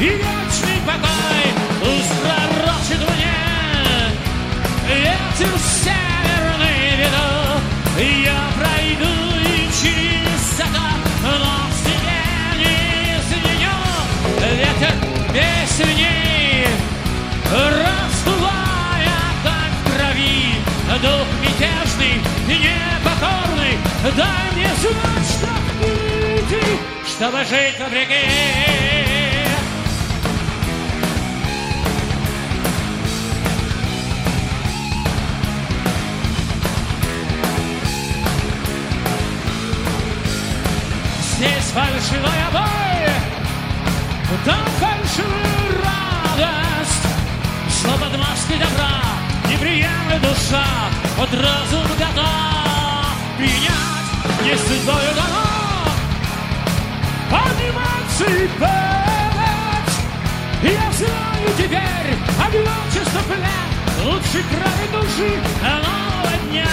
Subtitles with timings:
[0.00, 1.44] и вечный покой.
[2.22, 3.36] Пророчит мне
[4.88, 7.28] ветер северный веду,
[8.24, 11.32] я пройду и через закат, но
[11.68, 12.20] в себе
[12.58, 12.76] не
[13.18, 13.78] изменю
[14.40, 14.94] ветер
[15.32, 16.66] песней,
[17.50, 20.40] раздувая так в крови
[21.02, 22.14] дух мятежный
[22.48, 23.74] непокорный.
[24.16, 26.66] Дай мне знать, что впереди,
[27.06, 29.09] чтобы жить вопреки.
[41.72, 43.12] Фальшивая боль,
[44.44, 47.06] там фальшивая радость,
[47.68, 48.90] Что под маской добра
[49.48, 50.66] не приемлет душа,
[51.16, 53.06] Вот разум готов
[53.38, 55.46] принять не судьбою дано,
[57.30, 59.94] Подниматься и падать.
[60.64, 66.66] Я знаю теперь одиночество плен, Лучший край души нового дня,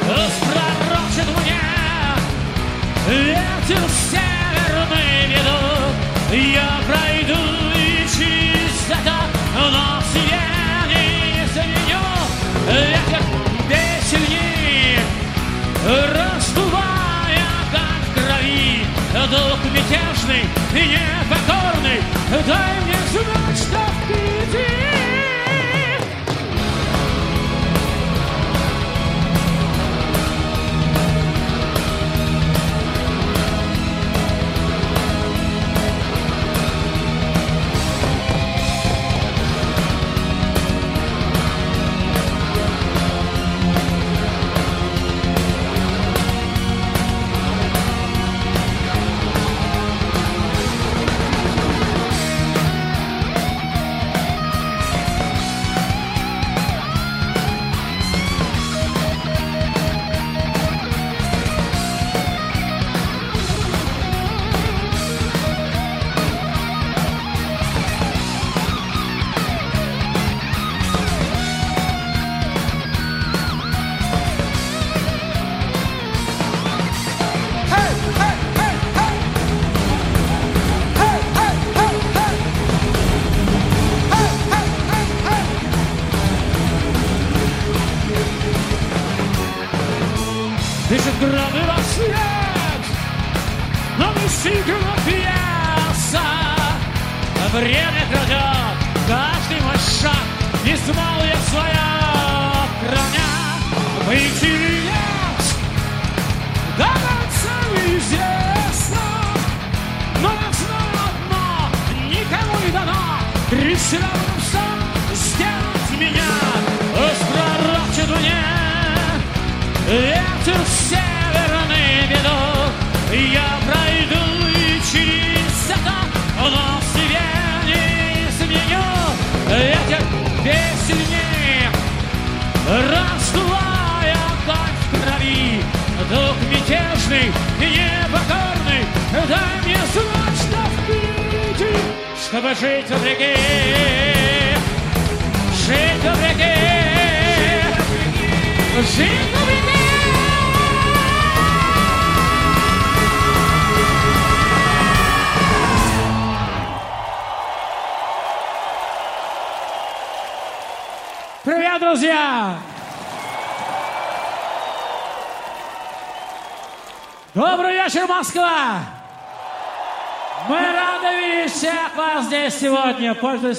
[0.00, 1.60] Пусть пророчит мне
[3.06, 4.29] Ветер
[4.94, 5.60] веду,
[6.32, 7.40] я пройду
[7.76, 8.06] и
[8.90, 9.14] это,
[9.54, 9.70] но
[10.88, 12.04] не изменю.
[12.66, 13.22] Ветер
[13.68, 14.98] песни,
[15.86, 18.84] раздувая как крови,
[19.30, 22.00] дух мятежный и непокорный,
[22.46, 23.79] дай мне знать, что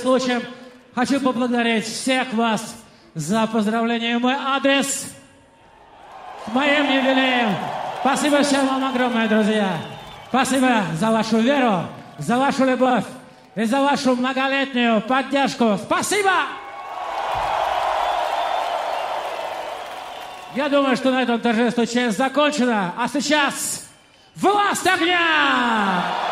[0.01, 0.42] случаем,
[0.95, 2.75] хочу поблагодарить всех вас
[3.13, 4.18] за поздравление.
[4.18, 5.07] Мой адрес
[6.45, 7.56] с моим юбилеем.
[8.01, 9.77] Спасибо всем вам огромное, друзья.
[10.30, 11.83] Спасибо за вашу веру,
[12.18, 13.03] за вашу любовь
[13.56, 15.77] и за вашу многолетнюю поддержку.
[15.81, 16.31] Спасибо!
[20.56, 22.94] Я думаю, что на этом торжественная часть закончена.
[22.98, 23.88] А сейчас
[24.36, 26.31] власть огня!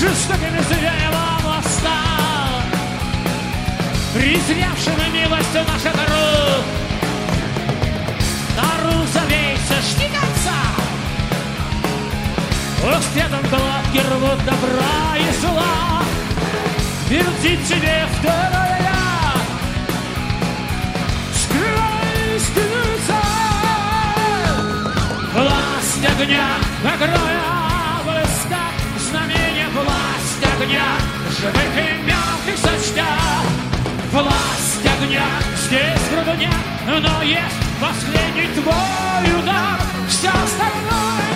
[0.00, 2.62] жестокими зверями он восстал,
[4.14, 6.64] презрявшими милостью наших рук.
[8.56, 10.60] На рук завейся, жди конца,
[12.80, 16.02] Успетом глотки рвут добра и зла,
[17.08, 19.34] вертит тебе второе я,
[21.34, 23.22] скрываясь ты лица,
[25.34, 26.48] Власть огня,
[26.84, 27.57] огроя,
[30.60, 30.82] огня,
[31.38, 33.06] живых и мелких сочтя.
[34.12, 35.24] Власть огня,
[35.56, 36.50] здесь грудня,
[36.86, 41.27] но есть последний твой удар, все остальное.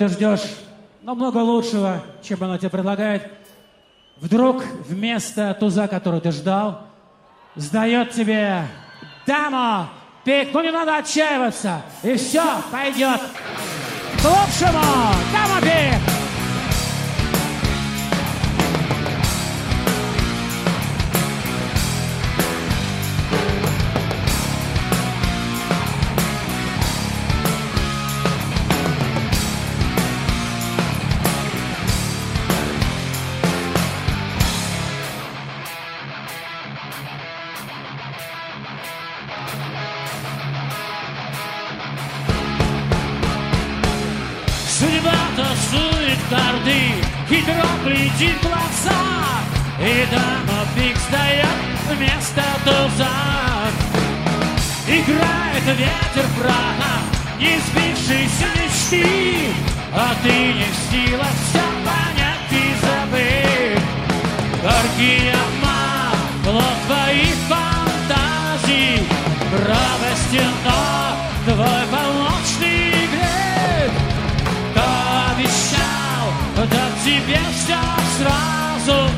[0.00, 0.40] ты ждешь
[1.02, 3.30] намного лучшего, чем она тебе предлагает,
[4.16, 6.86] вдруг вместо туза, который ты ждал,
[7.54, 8.66] сдает тебе
[9.26, 9.90] дама,
[10.24, 12.42] пик, ну не надо отчаиваться, и все
[12.72, 14.82] пойдет к лучшему,
[15.34, 16.09] дама пик!
[48.20, 49.00] Глядит глаза,
[49.80, 51.46] и дама пик стоят
[51.88, 53.08] вместо туза.
[54.86, 56.94] Играет ветер праха,
[57.38, 59.52] не сбившейся мечты,
[59.94, 63.84] а ты не в силах все понять и забыть.
[64.62, 69.08] Горький обман, плод твоих фантазий,
[69.50, 72.09] Правая стена, твой полночный
[77.04, 77.78] тебе все
[78.18, 79.08] сразу,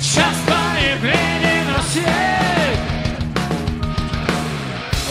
[0.00, 2.80] Час появления на свет.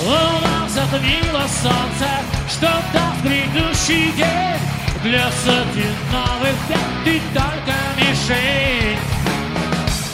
[0.03, 2.10] Луна затмила солнце,
[2.50, 4.60] что даст грядущий день.
[5.03, 9.00] Для сотен новых бед ты только мишень.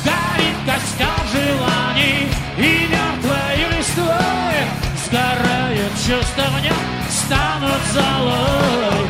[0.05, 2.27] Горит костер желаний
[2.57, 4.59] и мертвой листвой
[5.05, 6.73] Сгорают чувства в нем,
[7.09, 9.07] станут золой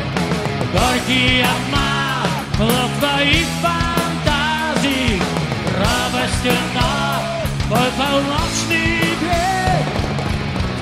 [0.72, 1.95] Горький обман,
[2.56, 5.20] плод твоих фантазий
[5.76, 7.20] Робостью на
[7.66, 9.86] твой полночный грех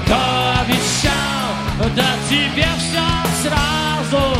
[0.05, 0.17] Кто
[0.61, 4.37] обещал дать тебе все сразу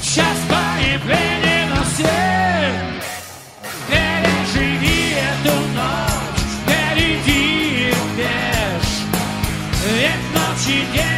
[0.00, 3.04] Час появления на свет
[3.88, 8.88] Переживи эту ночь, впереди рубеж
[9.84, 11.17] Ведь ночь и день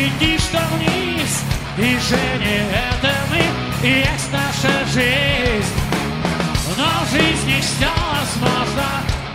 [0.00, 1.42] Долго глядишь что вниз
[1.76, 5.74] Движение это мы и есть наша жизнь.
[6.76, 8.84] Но в жизни все возможно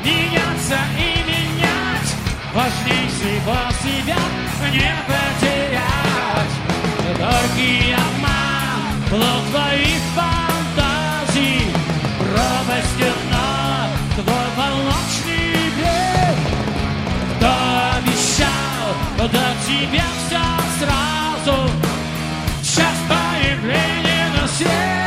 [0.03, 2.15] Меняться и менять.
[2.53, 4.17] Важней всего себя
[4.71, 6.53] не потерять.
[7.17, 11.73] Горький обман, плод твоих фантазий.
[12.19, 16.35] Робостью на твой полночный грех
[17.37, 17.51] кто
[17.97, 18.55] обещал
[19.27, 20.14] дать тебе
[21.45, 21.69] все сразу
[22.63, 25.04] Час появления на свет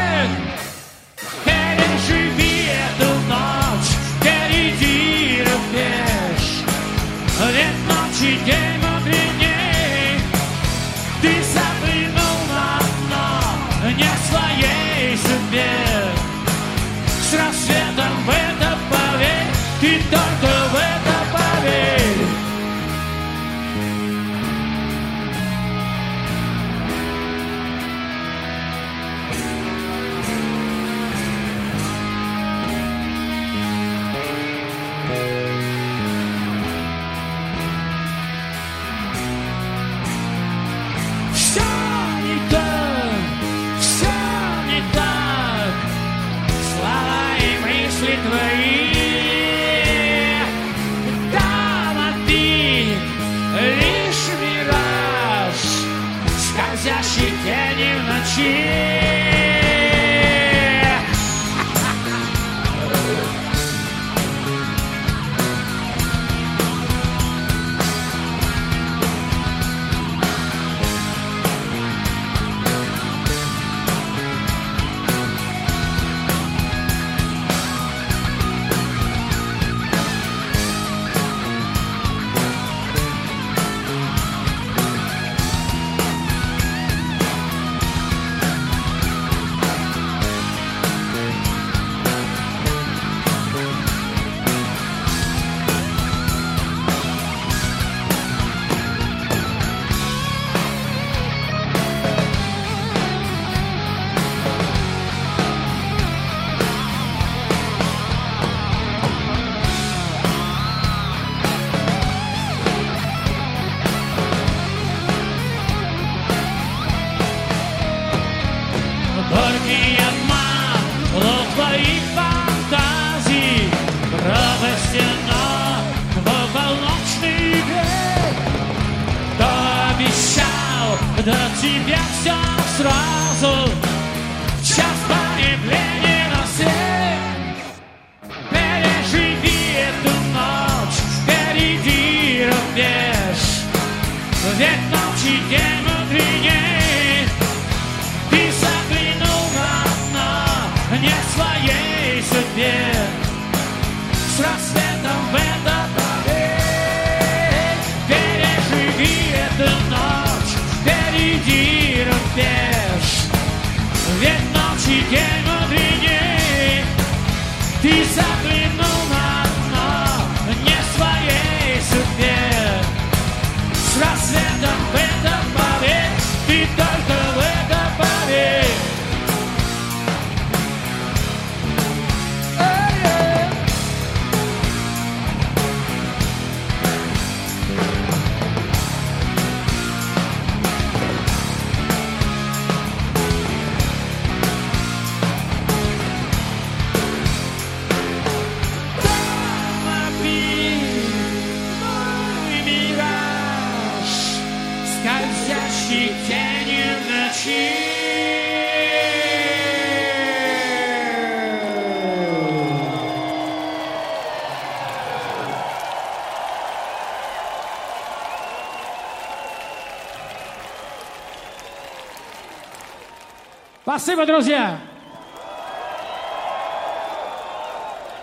[224.18, 224.78] Спасибо, друзья!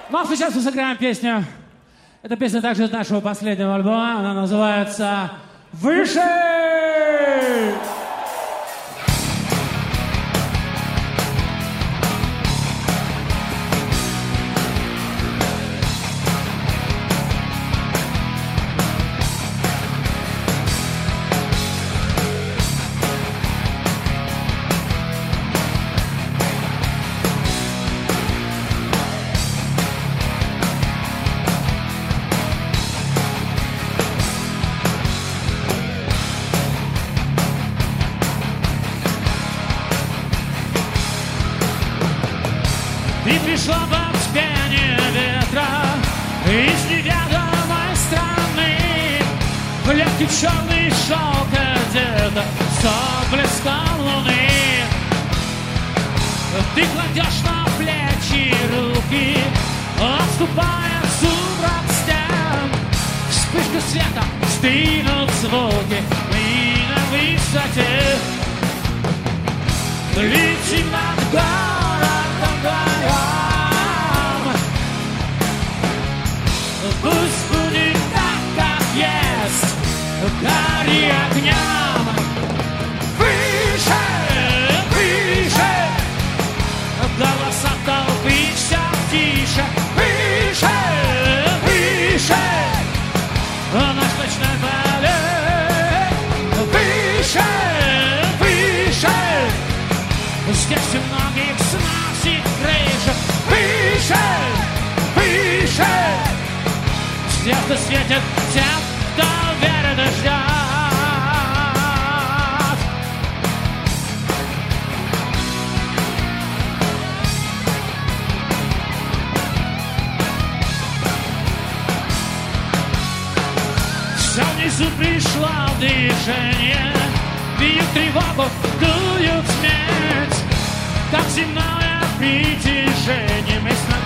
[0.09, 1.45] Ну а сейчас мы сыграем песню.
[2.21, 4.19] Эта песня также из нашего последнего альбома.
[4.19, 5.31] Она называется
[5.71, 6.34] «Выше!»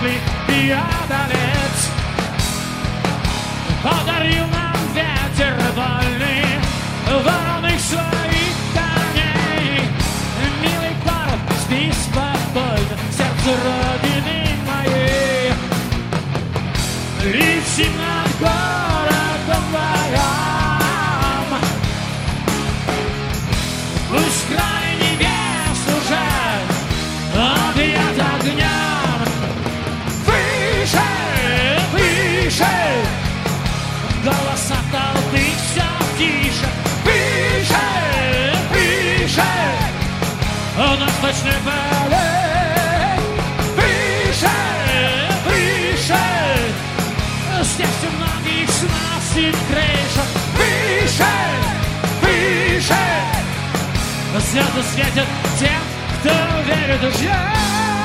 [0.00, 1.82] Мы смогли преодолеть.
[3.82, 6.44] Подарил нам ветер вольный
[7.06, 9.88] Вороных своих коней.
[10.62, 15.52] Милый город, спи спокойно Сердце родины моей.
[17.24, 18.09] Летим
[41.30, 43.20] Наш ночной балет
[43.76, 44.50] Выше,
[48.18, 50.24] многих сносит крыша
[50.56, 51.32] Выше,
[52.20, 52.94] выше
[54.50, 55.28] Звезды светят
[55.60, 55.82] тем,
[56.20, 56.30] кто
[56.66, 57.99] верит и ждет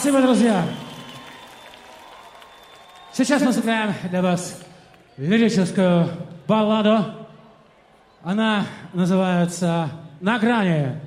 [0.00, 0.64] Спасибо, друзья.
[3.12, 4.58] Сейчас мы сыграем для вас
[5.18, 6.08] лирическую
[6.48, 7.04] балладу.
[8.22, 9.90] Она называется
[10.22, 10.98] «На грани».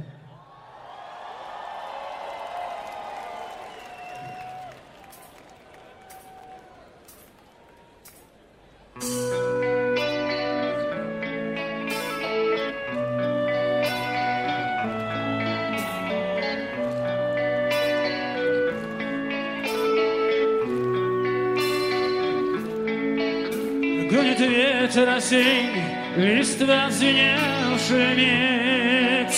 [24.13, 25.81] Гонит ветер осень,
[26.15, 29.33] листва звеневший меч.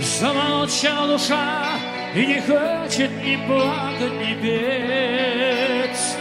[0.00, 1.68] Замолчала душа
[2.16, 6.16] и не хочет ни плакать, ни петь.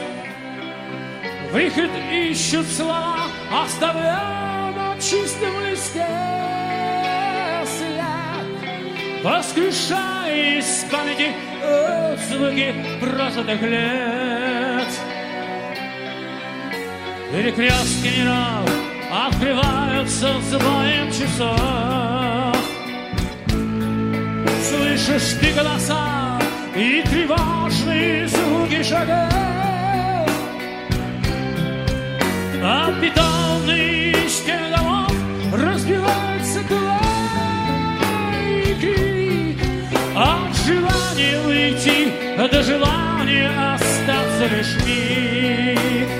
[1.52, 3.18] Выход ищут слова,
[3.52, 6.06] оставляя на чистом листе
[7.66, 11.32] след, воскрешая из памяти
[11.64, 14.17] отзвуки прожитых лет.
[17.32, 18.70] Перекрестки миров
[19.12, 22.56] открываются с боем часов.
[24.64, 26.40] Слышишь ты голоса
[26.74, 30.30] и тревожные звуки шагов.
[32.64, 35.12] А бетонные стены домов
[35.54, 36.88] разбиваются клей
[38.80, 39.60] крик
[40.16, 46.17] От желания выйти до желания остаться лишь миг.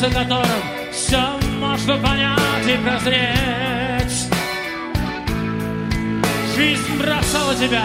[0.00, 1.20] За которым все
[1.58, 4.28] можно понять и прозреть?
[6.56, 7.84] Жизнь бросала тебя,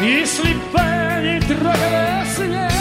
[0.00, 2.72] и слепая не трогала свет.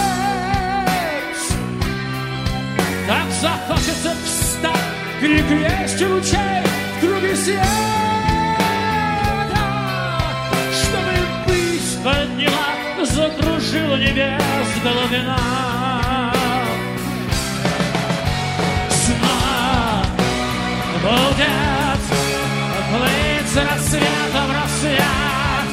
[3.08, 4.74] Так захочется встать,
[5.22, 6.64] перекрестие лучей
[6.98, 7.66] в круге света,
[10.82, 11.14] чтобы
[11.46, 14.42] высь подняла, закружила небес
[14.82, 15.71] глубина.
[21.02, 22.02] Будет
[22.92, 25.68] плыть с рассветом рассвет.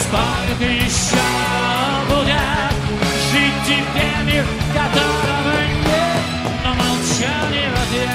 [0.00, 1.26] Сколько еще
[2.08, 2.74] будет
[3.32, 6.24] жить тебе мир, которого нет,
[6.64, 8.10] но молчание в ответ,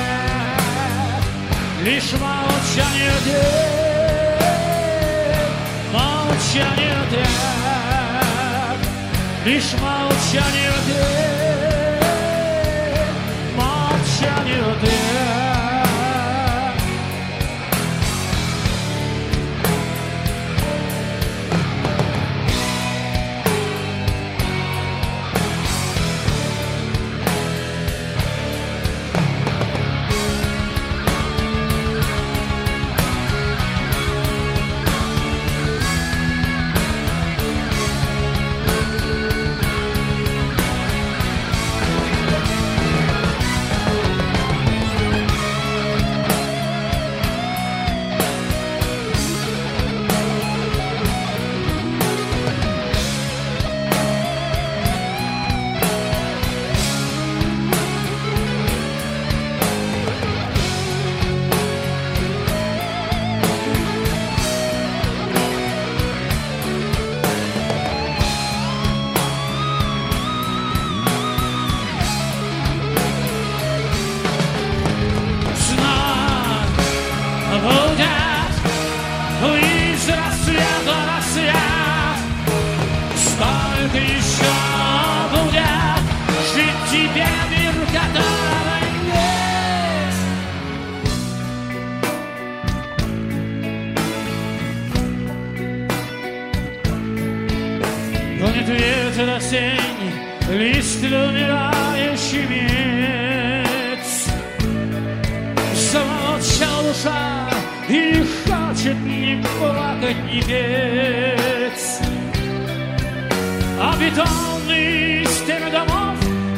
[1.83, 3.65] лишь молчание в ответ,
[5.93, 7.29] молчание в ответ,
[9.45, 11.44] лишь молчание в ответ,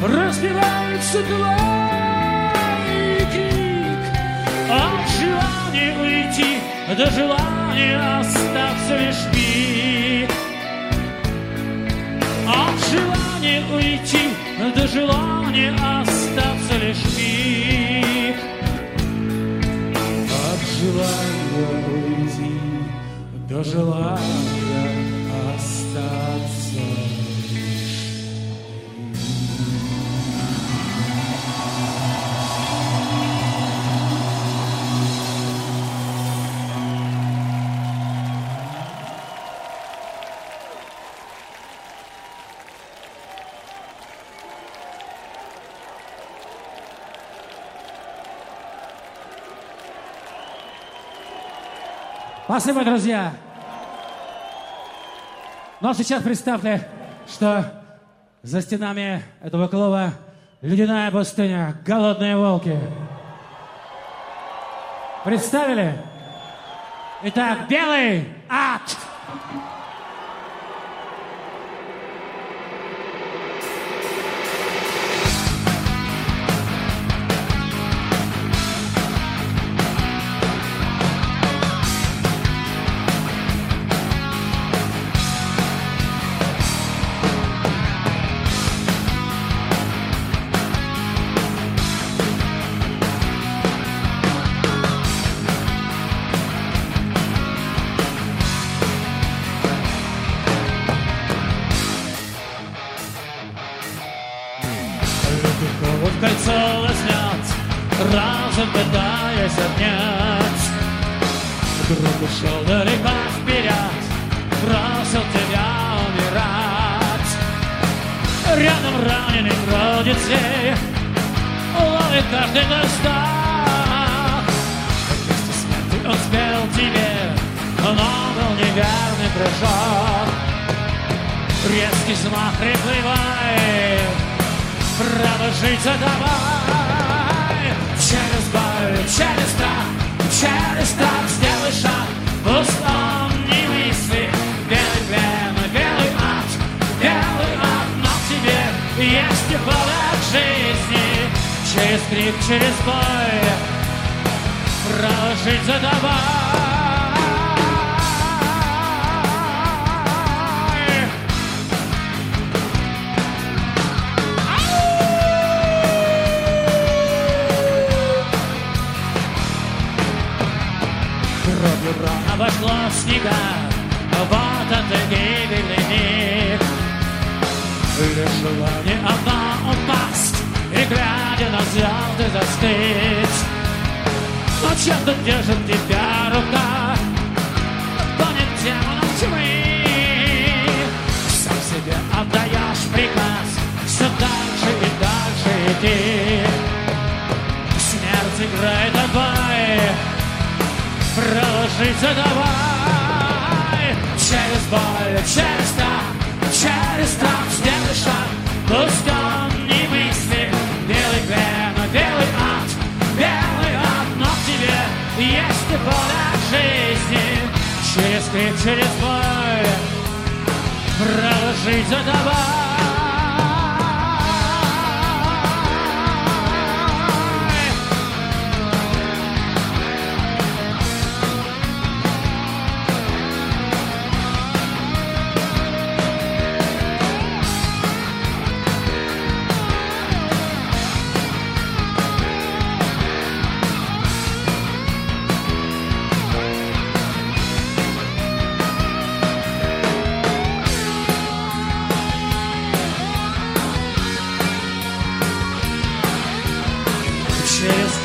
[0.01, 1.47] Разбиваются двойки
[4.69, 6.59] От желания уйти
[6.95, 10.31] До желания остаться лишь миг
[12.47, 14.35] От желания уйти
[14.75, 18.35] До желания остаться лишь миг
[20.29, 22.59] От желания уйти
[23.49, 24.91] До желания
[25.55, 26.86] остаться
[52.47, 53.33] Спасибо, друзья.
[55.81, 56.87] Ну а сейчас представьте,
[57.27, 57.83] что
[58.41, 60.13] за стенами этого клуба
[60.61, 62.79] ледяная пустыня, голодные волки.
[65.25, 66.01] Представили?
[67.23, 68.95] Итак, белый ад.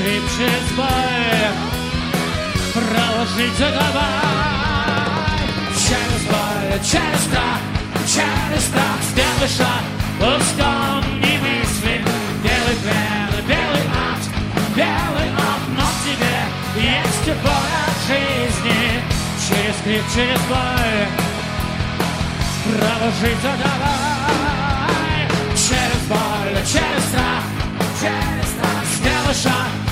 [0.02, 0.86] шепчет бой,
[2.74, 5.02] проложите давай.
[5.76, 7.60] Через боль, через страх,
[8.06, 9.84] через страх сделай шаг,
[10.18, 12.04] пуском не мысли.
[12.42, 14.22] Белый, белый, белый ад,
[14.74, 16.36] белый ад, но в тебе
[16.82, 19.02] есть тепло от жизни.
[19.48, 21.06] Через крик, через бой,
[22.64, 24.22] проложите давай.
[25.54, 27.44] Через боль, через страх,
[28.00, 29.91] через страх сделай шаг,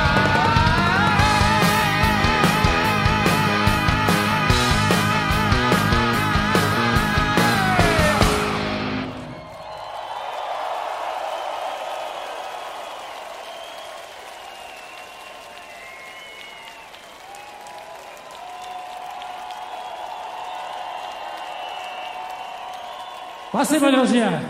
[23.63, 24.41] Спасибо, друзья.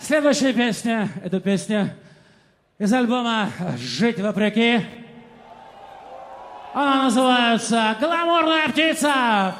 [0.00, 1.94] Следующая песня, это песня
[2.76, 4.84] из альбома «Жить вопреки».
[6.72, 9.54] Она называется «Гламурная птица».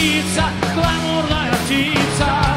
[0.00, 0.44] lica,
[0.74, 2.49] glamurna je ptica.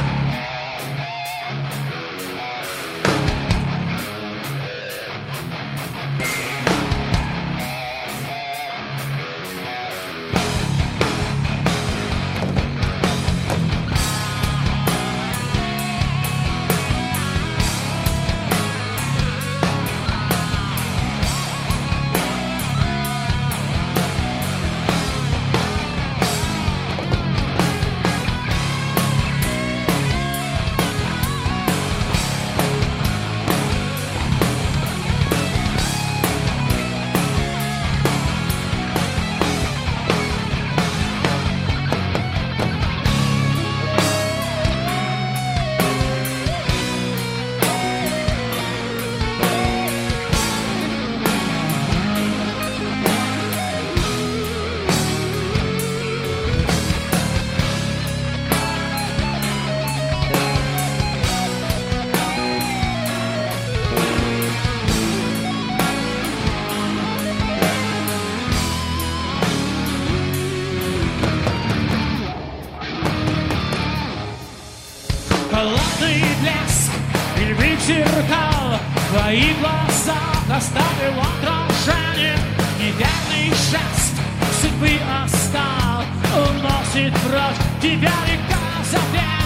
[86.94, 88.64] Тебя река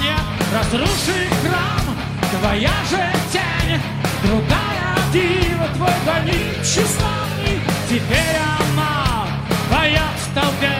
[0.03, 0.19] нет,
[0.53, 1.95] разруши храм,
[2.31, 3.79] твоя же тень,
[4.23, 9.27] другая дива, твой больничий славный, теперь она
[9.69, 10.75] поет в толпе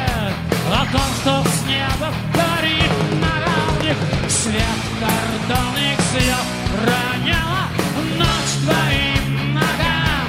[0.70, 2.92] о том, что с неба горит
[3.22, 3.98] на равных
[4.30, 6.50] свет кордонных звезд
[6.84, 7.64] роняла
[8.18, 10.28] ночь твоим ногам.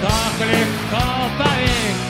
[0.00, 1.04] Так легко
[1.36, 2.07] поверь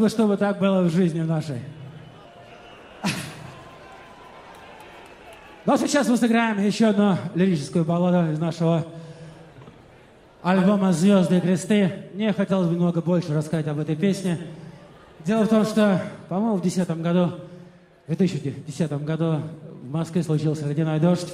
[0.00, 1.60] бы, чтобы так было в жизни нашей.
[5.64, 8.84] Но сейчас мы сыграем еще одну лирическую балладу из нашего
[10.42, 12.06] альбома «Звезды и кресты».
[12.14, 14.38] Мне хотелось бы немного больше рассказать об этой песне.
[15.24, 17.34] Дело в том, что, по-моему, в 2010 году,
[18.06, 19.42] в 2010 году
[19.82, 21.32] в Москве случился ледяной дождь.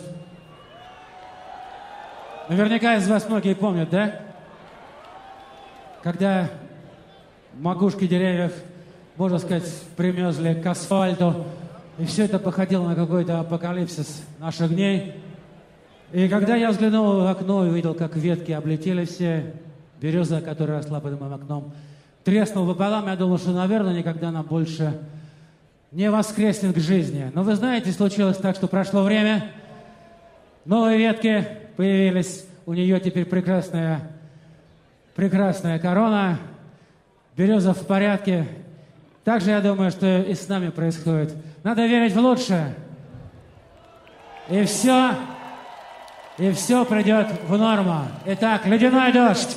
[2.48, 4.20] Наверняка из вас многие помнят, да?
[6.02, 6.48] Когда
[7.59, 8.52] макушки деревьев,
[9.16, 11.46] можно сказать, примерзли к асфальту,
[11.98, 15.14] и все это походило на какой-то апокалипсис наших дней.
[16.12, 19.54] И когда я взглянул в окно и увидел, как ветки облетели все,
[20.00, 21.72] береза, которая росла под моим окном,
[22.24, 24.98] треснул пополам, я думал, что, наверное, никогда нам больше
[25.92, 27.30] не воскреснет к жизни.
[27.34, 29.50] Но вы знаете, случилось так, что прошло время,
[30.64, 31.46] новые ветки
[31.76, 34.11] появились, у нее теперь прекрасная,
[35.14, 36.38] прекрасная корона,
[37.37, 38.47] береза в порядке.
[39.24, 41.34] Также я думаю, что и с нами происходит.
[41.62, 42.74] Надо верить в лучшее.
[44.49, 45.14] И все,
[46.39, 48.03] и все придет в норму.
[48.24, 49.57] Итак, ледяной дождь.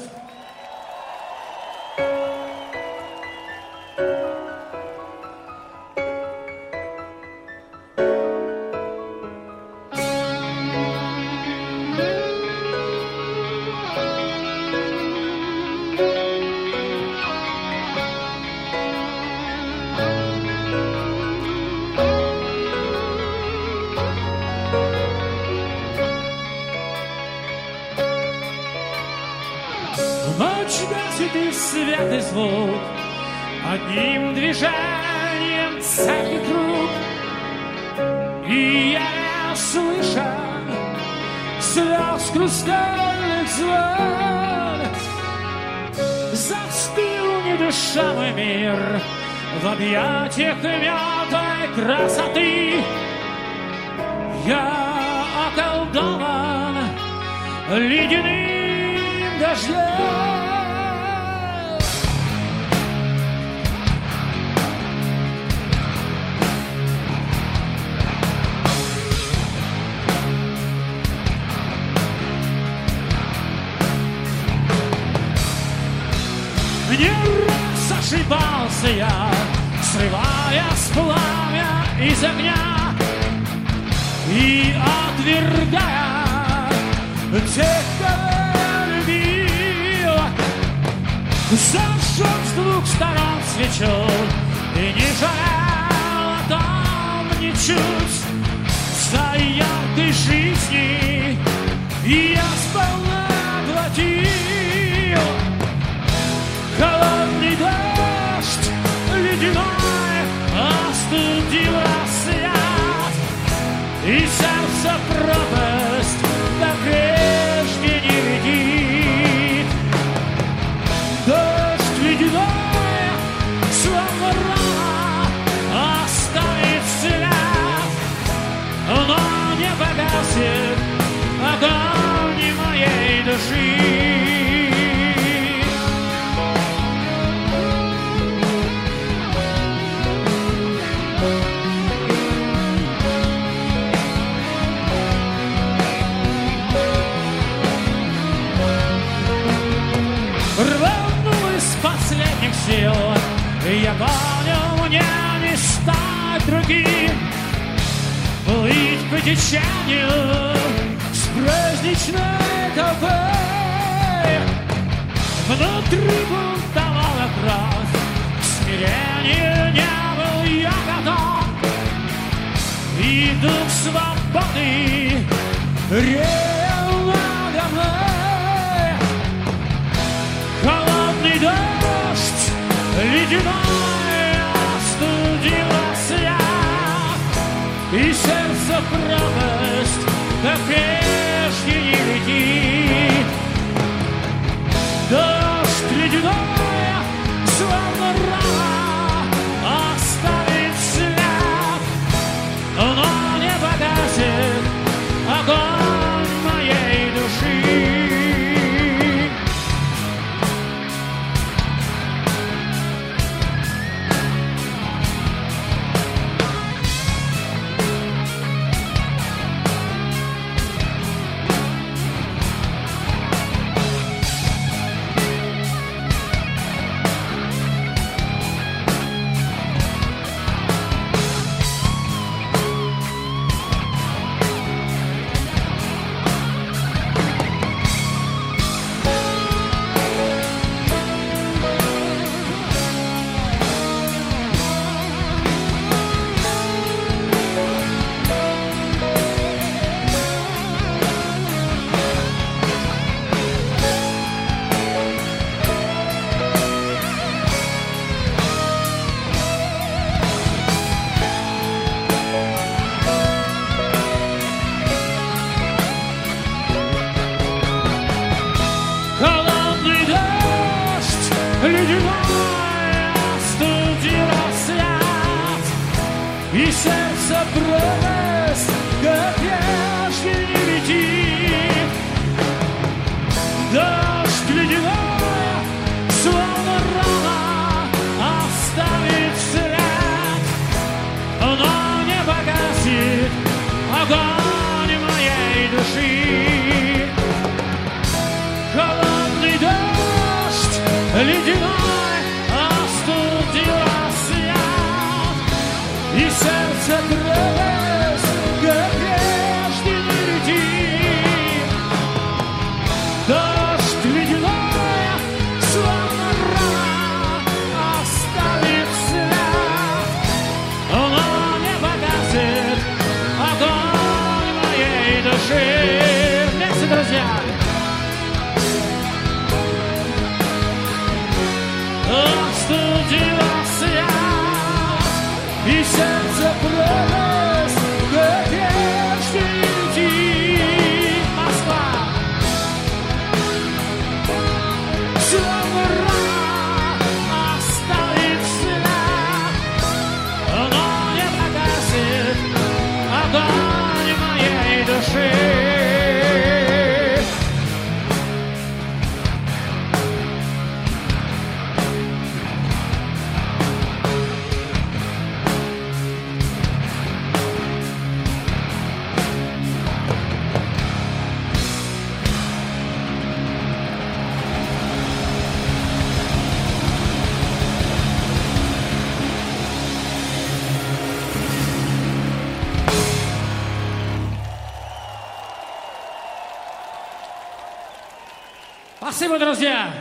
[389.29, 389.98] Спасибо, друзья!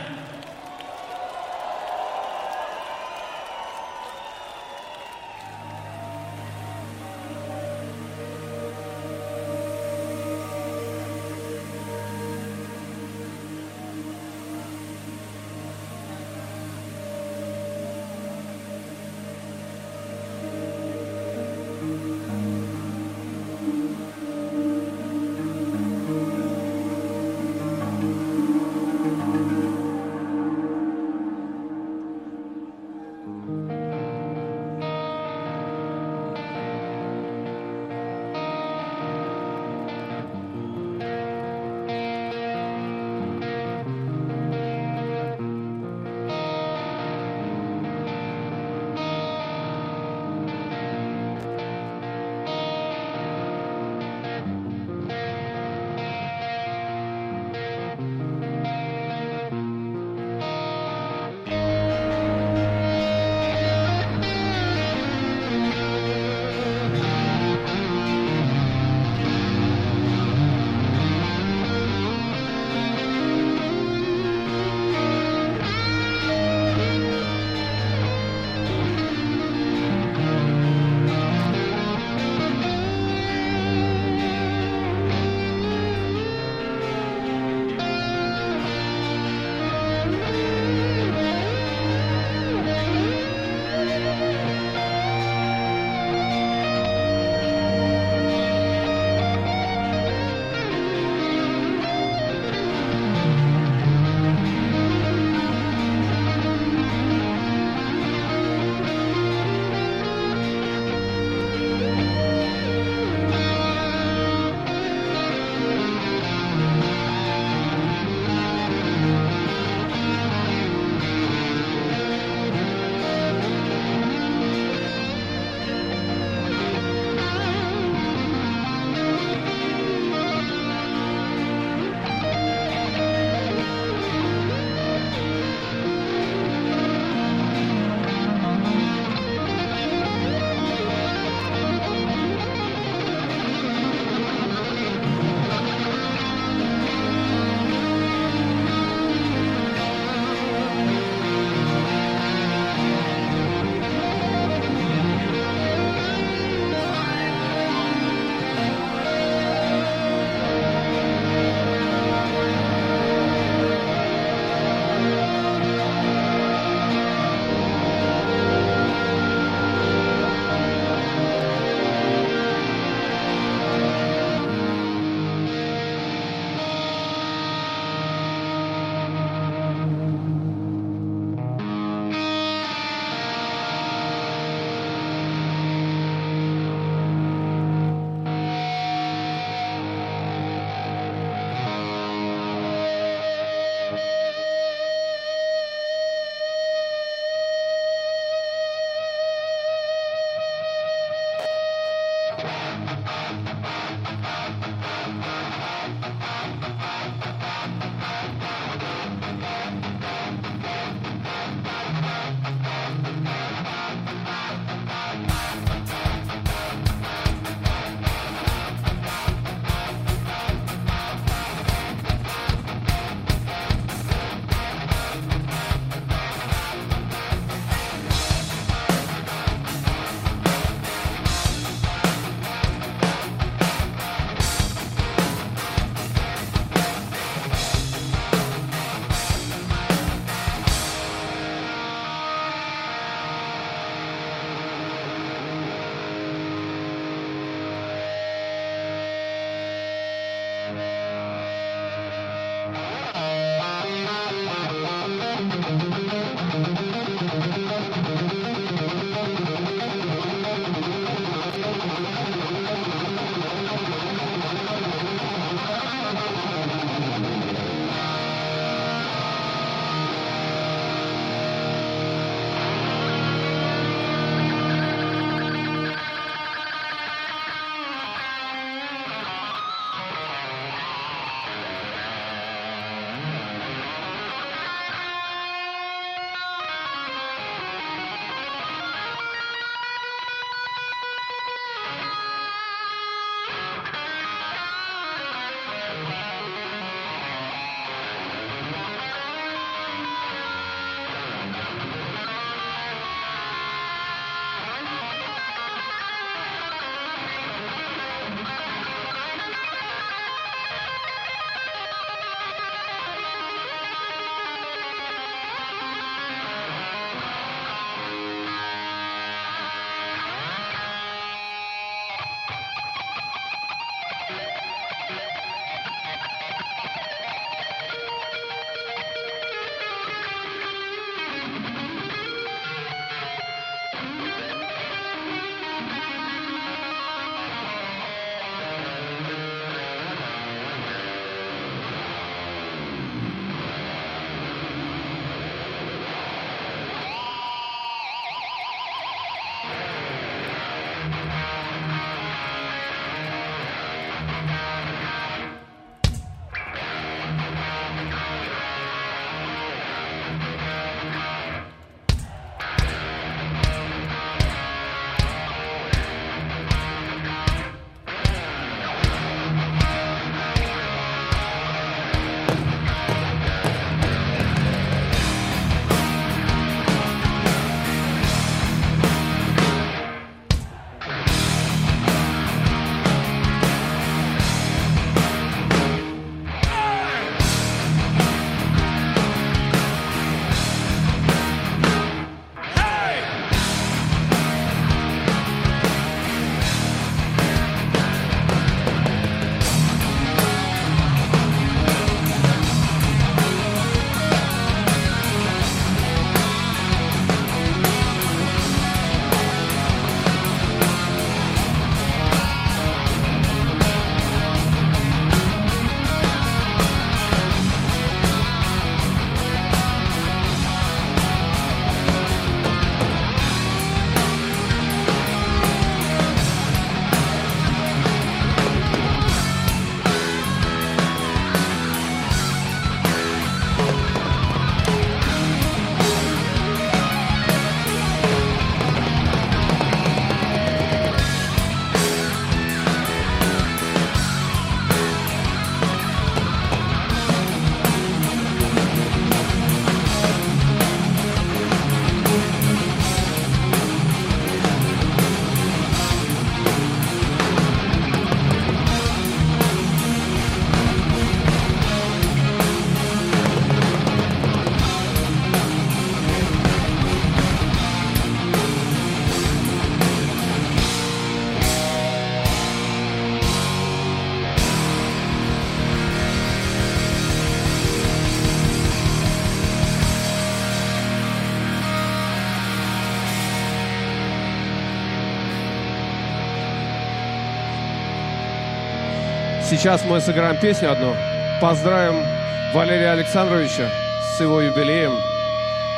[489.79, 491.15] Сейчас мы сыграем песню одну.
[491.61, 492.25] Поздравим
[492.73, 493.89] Валерия Александровича
[494.35, 495.13] с его юбилеем.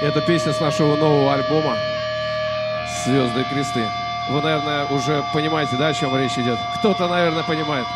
[0.03, 1.75] Это песня с нашего нового альбома
[3.03, 3.83] «Звезды и кресты».
[4.29, 6.59] Вы, наверное, уже понимаете, да, о чем речь идет?
[6.75, 7.87] Кто-то, наверное, понимает.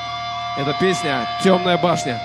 [0.57, 2.19] Это песня «Темная башня».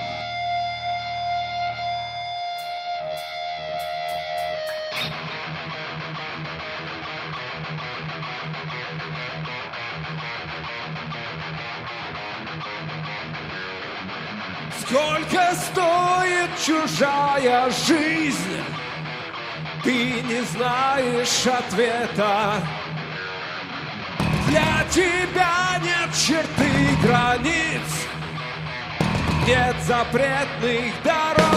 [30.10, 31.50] Запретных дорог.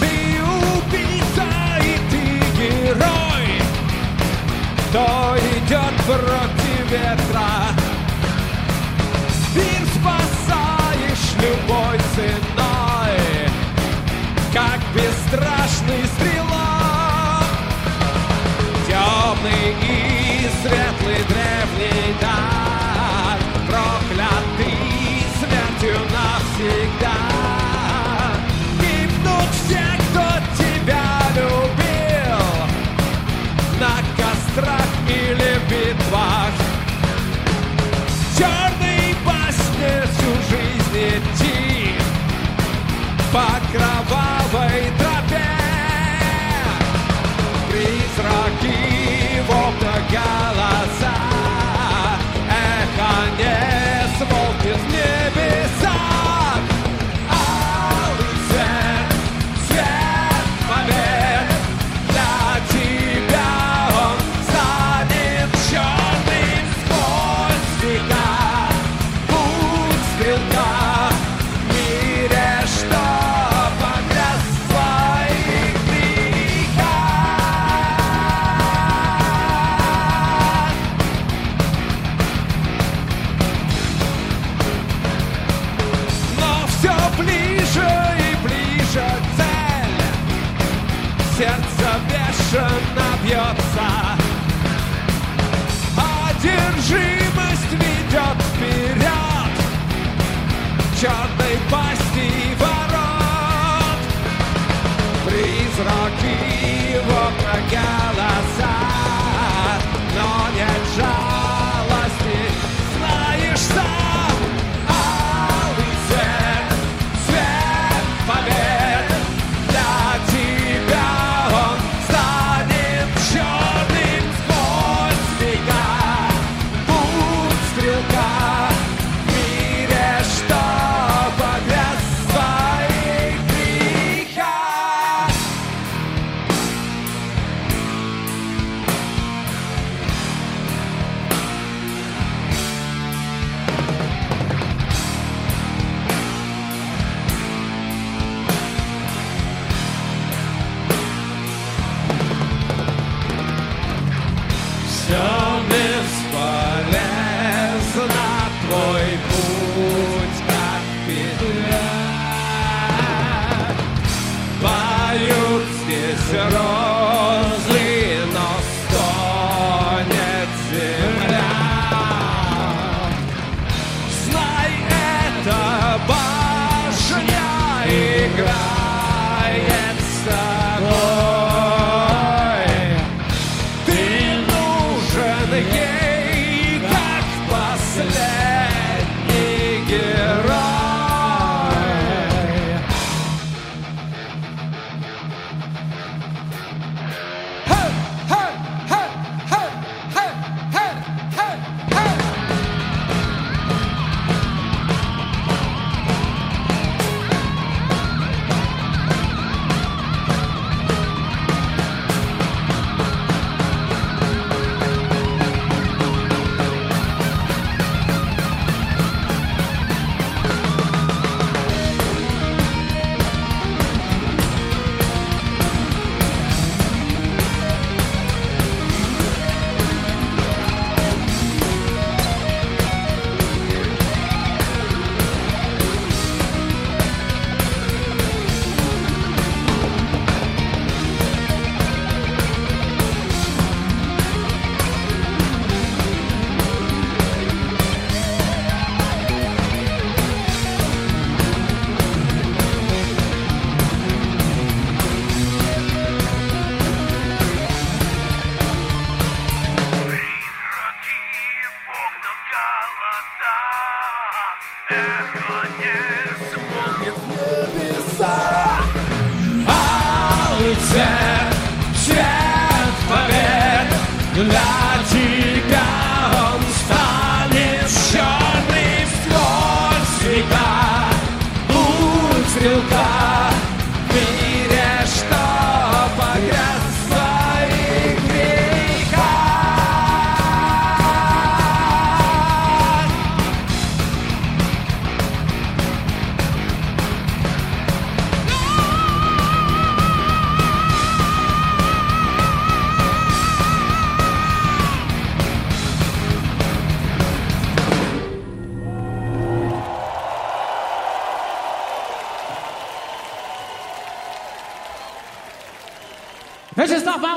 [0.00, 1.48] Ты убийца
[1.80, 2.22] и ты
[2.58, 3.48] герой,
[4.88, 7.50] кто идет против ветра.
[9.54, 13.16] Мир спасаешь любой ценой,
[14.52, 17.46] как бесстрашный стрелок.
[18.88, 22.14] Темный и светлый древний
[26.62, 27.14] навсегда.
[28.80, 30.24] Гибнут все, кто
[30.56, 32.44] тебя любил,
[33.80, 36.54] на кострах или битвах.
[38.36, 41.94] Черной басне всю жизнь идти
[43.32, 44.31] по кровавой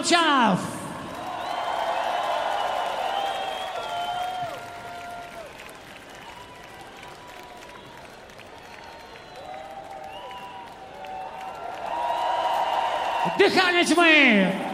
[0.06, 0.60] Вячеслав Молчанов!
[13.38, 14.65] Дыхание тьмы!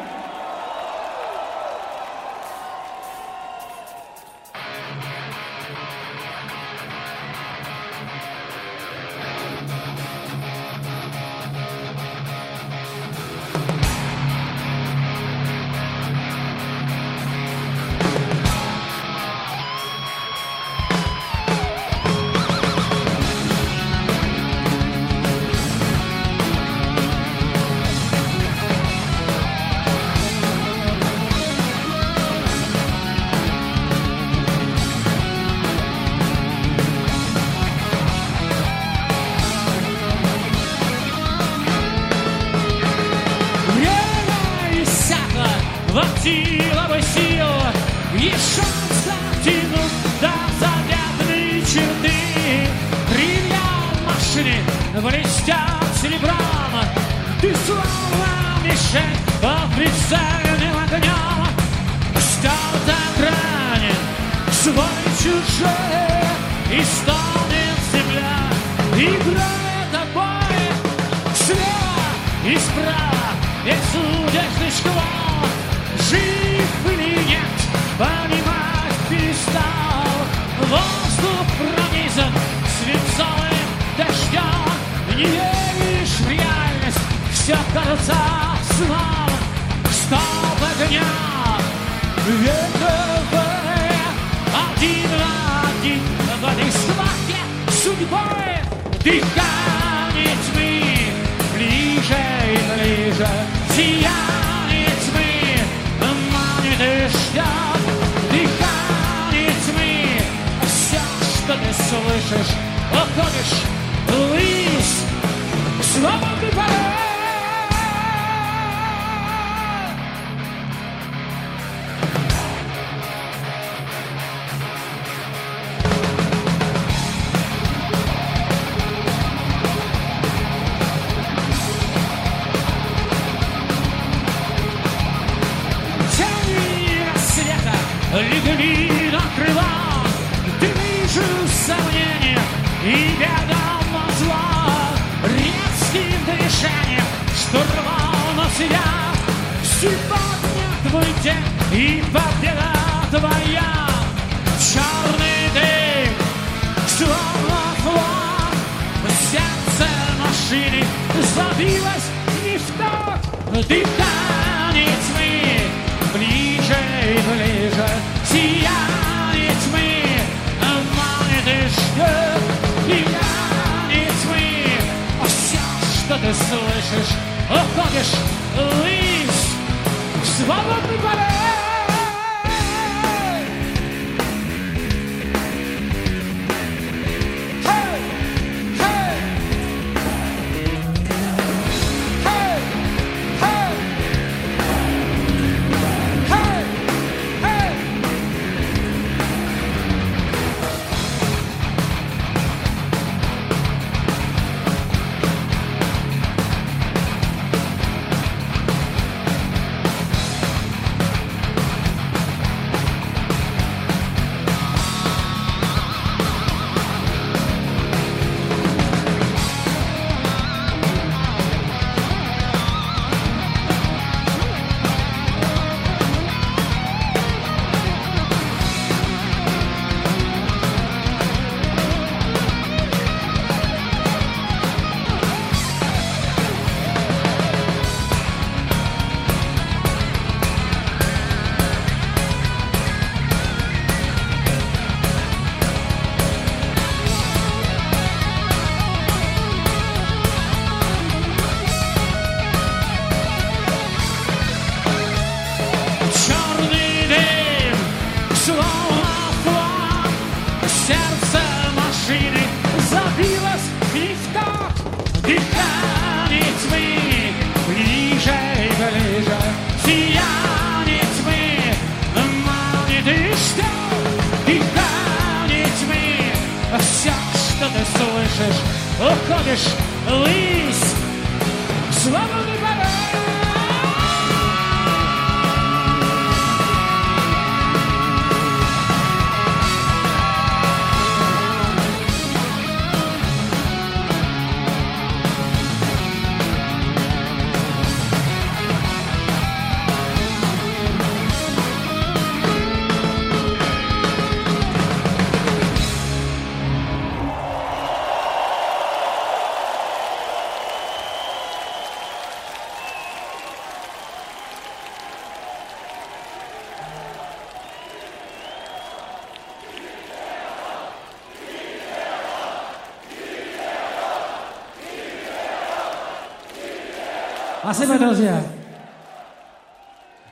[327.84, 328.44] Спасибо, друзья.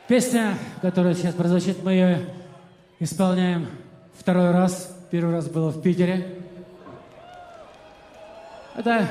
[0.08, 0.54] Песня,
[0.84, 2.26] которая сейчас прозвучит, мы ее
[3.00, 3.68] исполняем
[4.20, 4.96] второй раз.
[5.10, 6.36] Первый раз было в Питере.
[8.76, 9.08] Это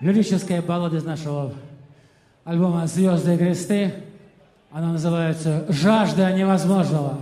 [0.00, 1.52] лирическая баллада из нашего
[2.44, 3.94] альбома «Звезды и кресты».
[4.70, 7.18] Она называется «Жажда невозможного».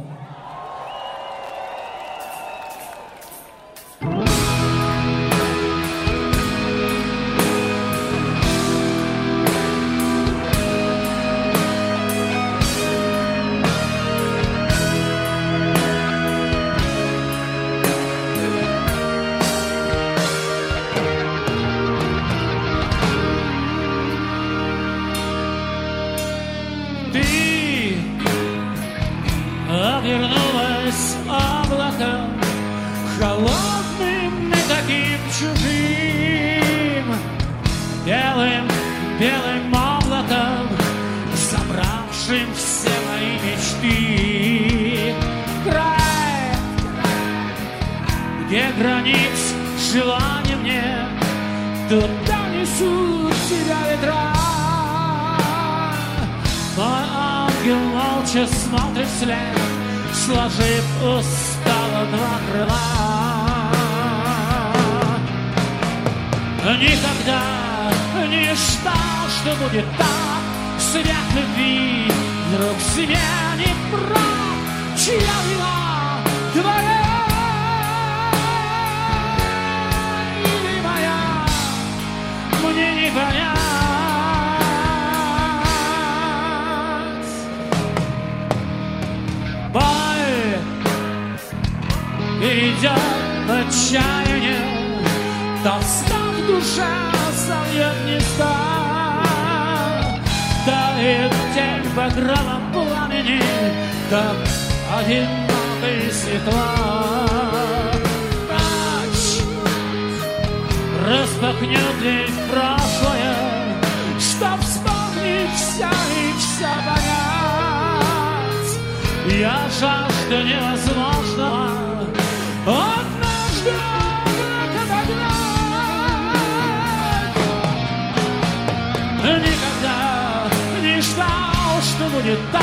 [132.20, 132.62] будет так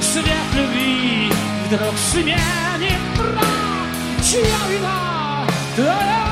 [0.00, 1.32] Свет любви
[1.66, 3.86] вдруг сменит прах
[4.22, 5.46] Чья вина?
[5.76, 6.31] Твоя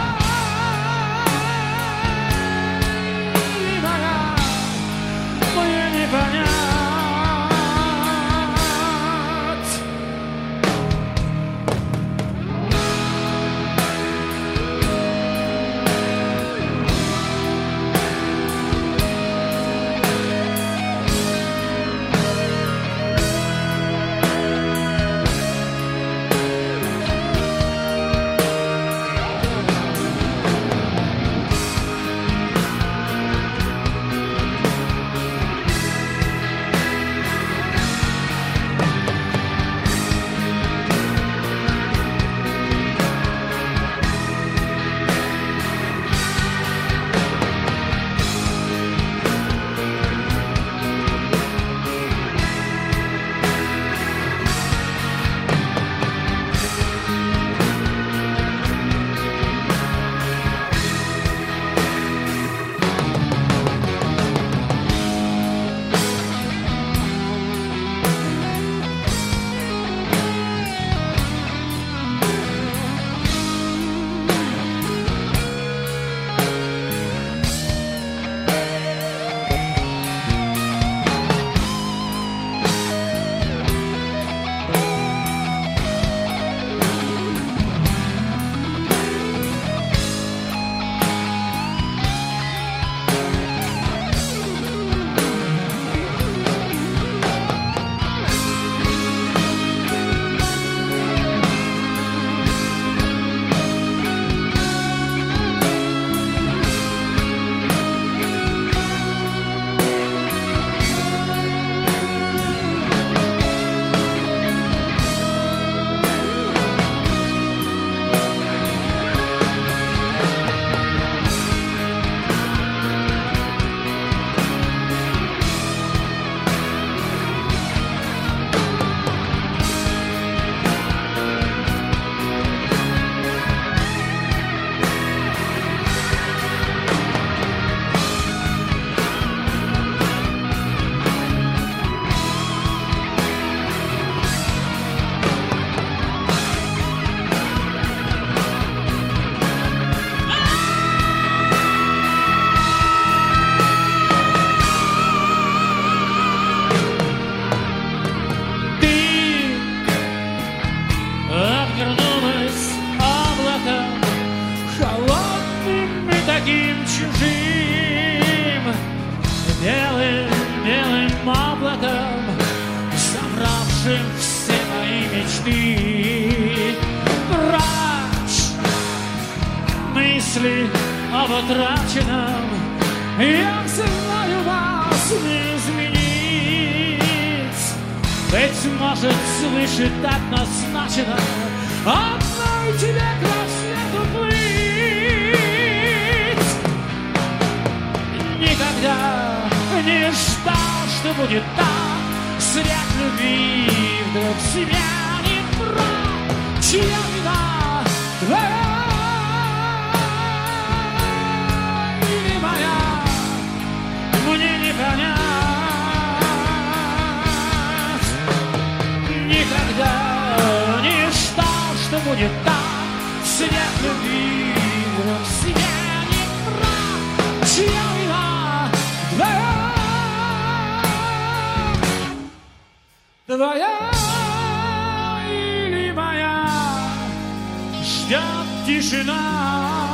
[239.41, 239.90] now.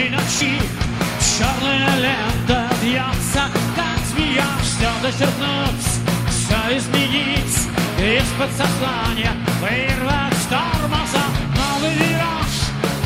[0.00, 0.60] темной ночи
[1.38, 3.42] Черная лента бьется,
[3.76, 5.86] как змея Все досернуть,
[6.28, 7.56] все изменить
[7.98, 11.24] Из-под сознания вырвать тормоза
[11.56, 12.54] Новый вираж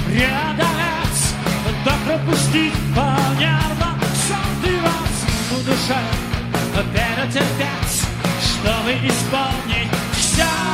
[0.07, 1.35] преодолеть
[1.85, 5.17] Да пропустить по нервам Черный вас
[5.51, 5.99] в душе
[6.93, 8.03] перетерпеть
[8.41, 10.74] Чтобы исполнить все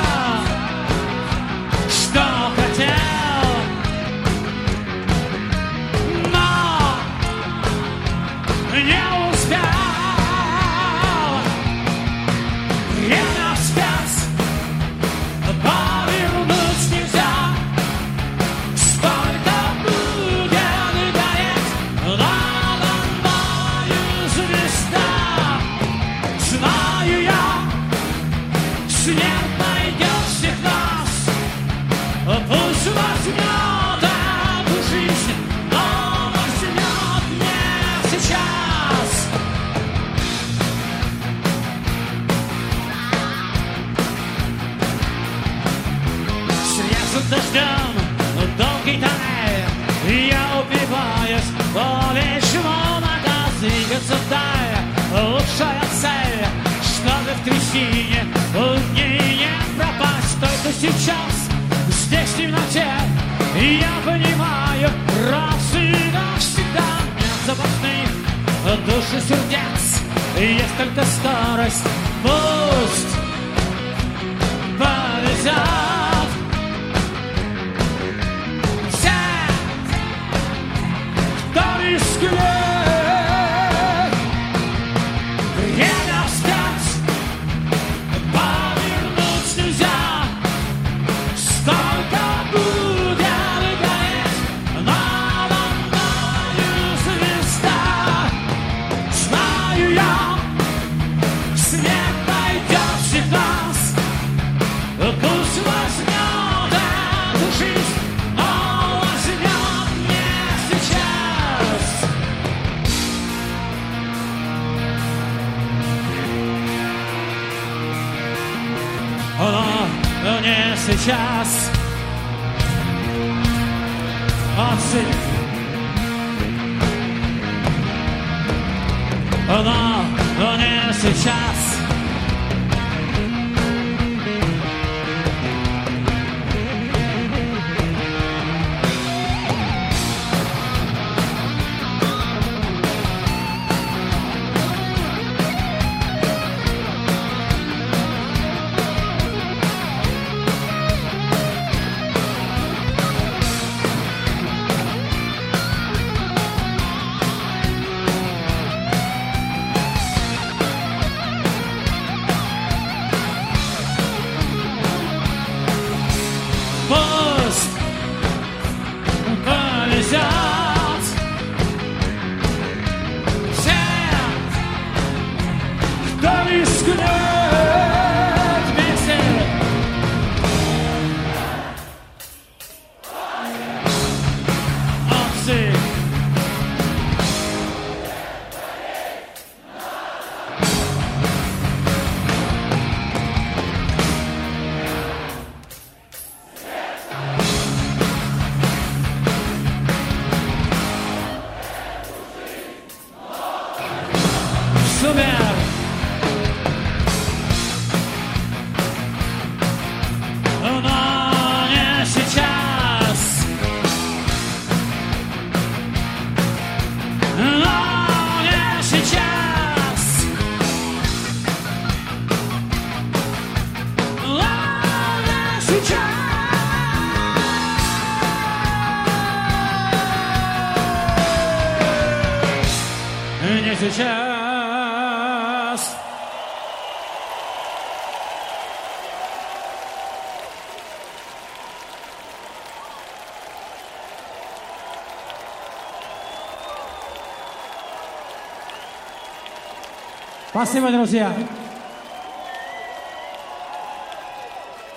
[250.62, 251.32] Спасибо, друзья.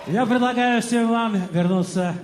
[0.07, 2.15] Я предлагаю всем вам вернуться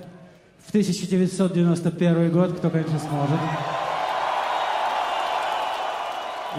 [0.66, 3.40] в 1991 год, кто, конечно, сможет.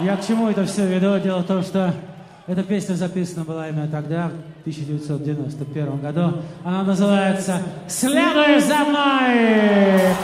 [0.00, 1.20] Я к чему это все веду?
[1.20, 1.94] Дело в том, что
[2.48, 6.42] эта песня записана была именно тогда, в 1991 году.
[6.64, 10.16] Она называется «Следуй за мной!»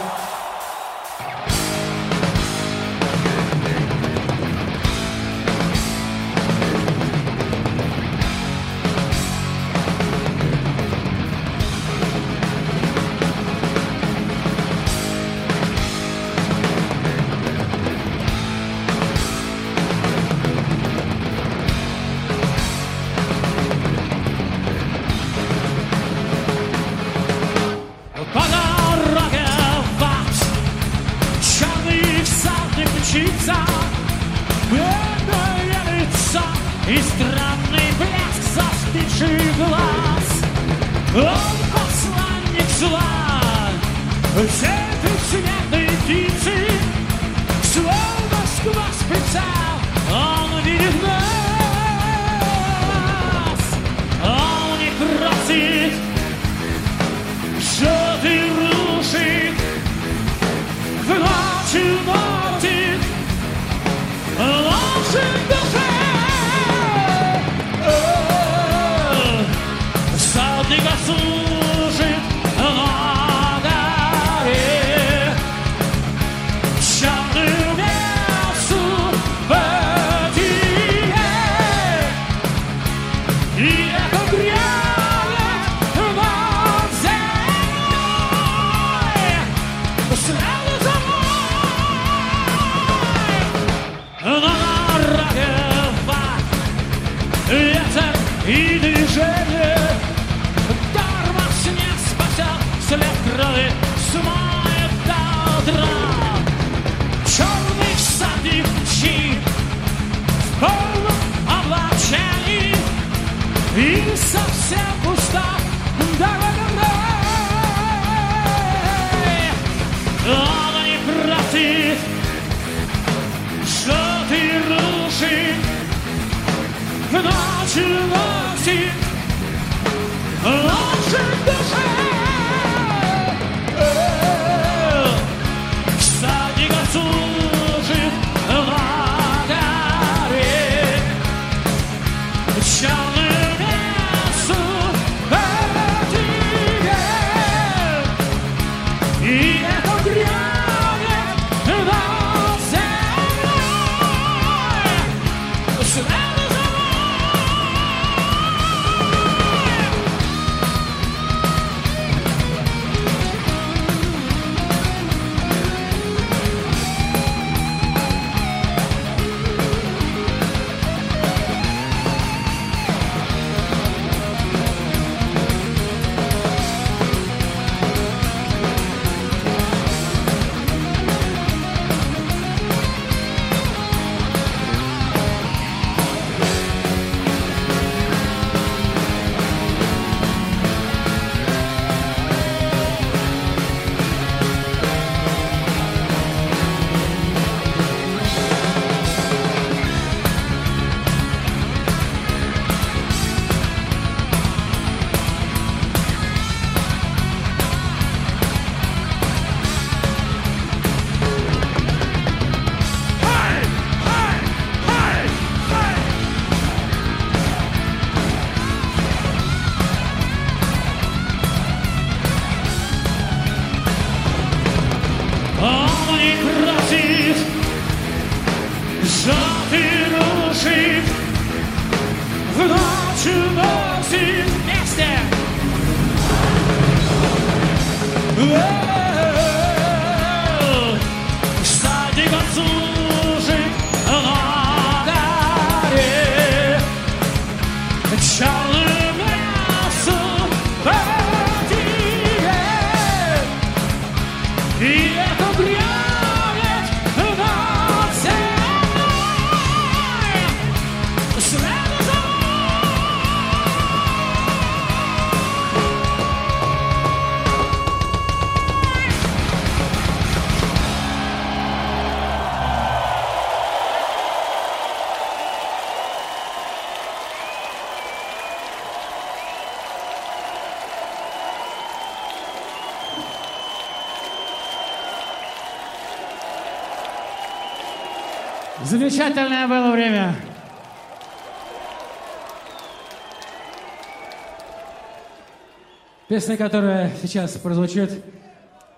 [296.39, 298.23] Песня, которая сейчас прозвучит,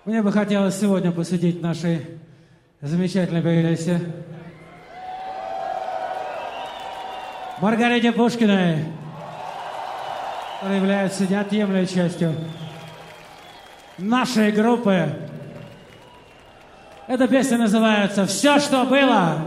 [0.05, 2.05] мне бы хотелось сегодня посвятить нашей
[2.81, 3.99] замечательной певице
[7.59, 8.85] Маргарите Пушкиной,
[10.59, 12.35] которая является неотъемлемой частью
[13.97, 15.11] нашей группы.
[17.07, 19.39] Эта песня называется «Все, что было».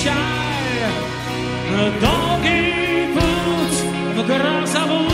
[0.00, 0.92] Печаль
[2.00, 3.80] Долгий путь
[4.16, 5.08] в грозовую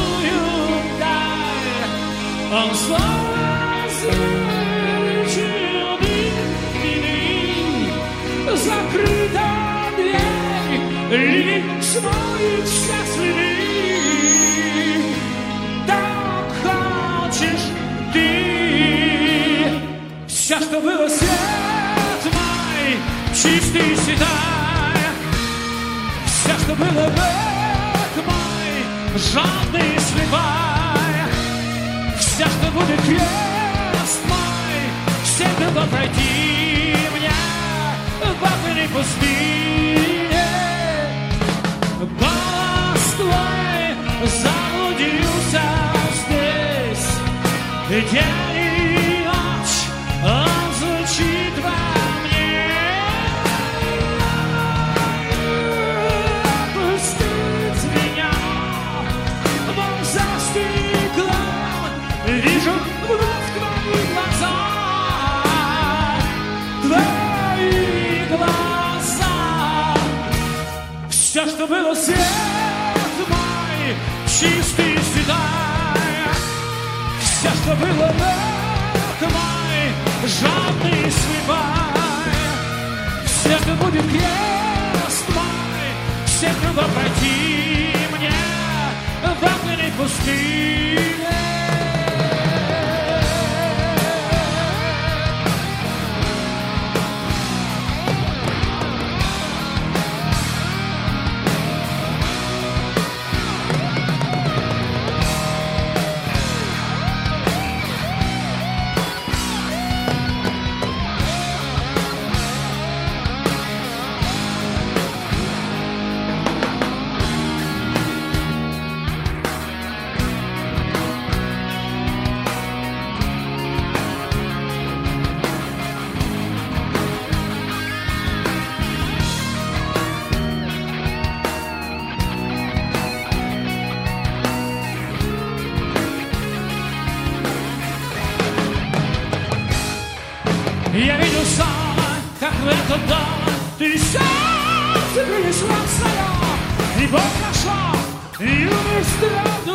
[0.98, 1.90] даль.
[2.52, 3.36] Он словно
[8.56, 9.48] Закрыта
[11.10, 13.54] дверь смоет все следы
[15.86, 17.66] Так хочешь
[18.14, 18.28] ты.
[20.26, 22.96] Все, что было свет мой,
[23.34, 24.16] чистый и
[26.74, 31.14] было век мой, жадный и слепай
[32.18, 34.78] Все, что будет крест мой,
[35.24, 37.30] все было пройти мне.
[38.20, 40.46] В огне пустыне
[42.00, 45.62] Голос твой заблудился
[46.14, 47.08] здесь.
[48.10, 48.45] День
[71.56, 72.18] что было свет
[73.28, 73.96] мой
[74.26, 76.28] Чистый и седая
[77.20, 82.26] Все, что было век мой Жадный слепая
[83.24, 88.32] Все, что будет крест мой Все трудно пройти мне
[89.22, 91.45] В огненной пустыне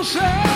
[0.02, 0.51] в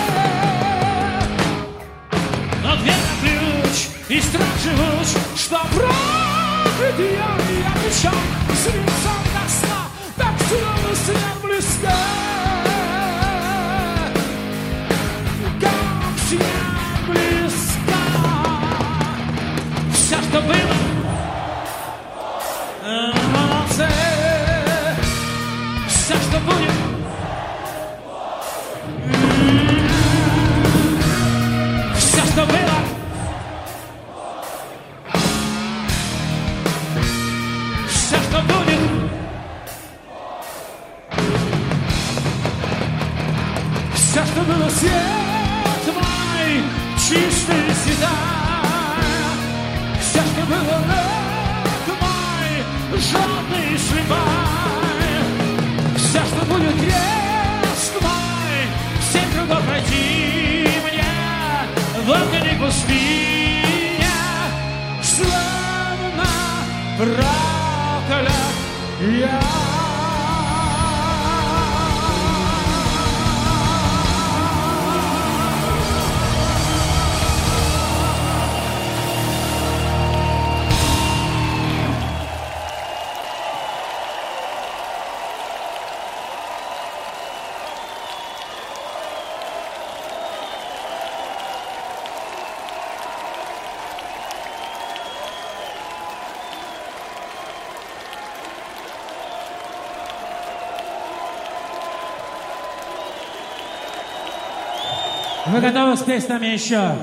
[105.48, 106.96] Вы готовы с нами еще?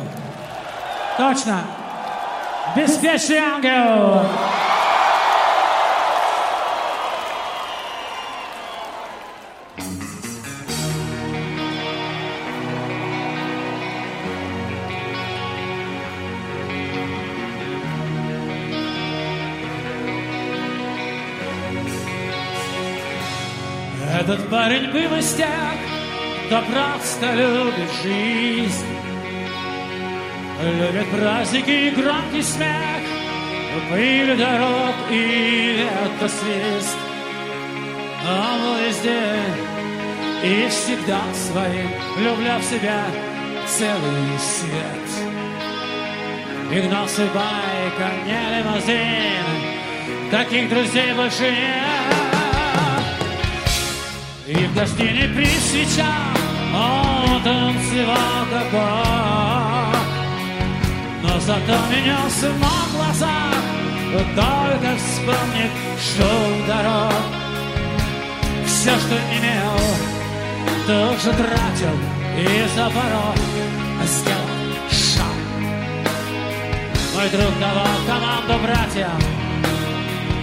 [1.17, 1.61] Точно.
[2.75, 4.27] Беспечный ангел.
[24.21, 25.49] Этот парень был из тех,
[26.53, 28.87] кто просто любит жизнь.
[30.63, 33.03] Любит праздники и громкий смех,
[33.91, 36.99] пыль дорог и это свист.
[38.29, 39.41] Он был везде
[40.45, 41.89] и всегда своим,
[42.19, 43.03] любля в себя
[43.67, 45.09] целый свет.
[46.71, 52.13] И гнался байка, не лимузин, таких друзей больше нет.
[54.49, 56.42] И в гостине при свечах
[56.75, 59.97] он танцевал как.
[61.23, 63.63] Но зато менялся на глазах,
[64.35, 66.29] только вспомнит, что
[66.67, 67.13] дорог.
[68.67, 69.79] Все, что имел,
[70.87, 71.97] тоже тратил
[72.37, 73.37] и за порог
[74.05, 75.37] сделал шаг.
[77.15, 79.21] Мой друг давал команду братьям,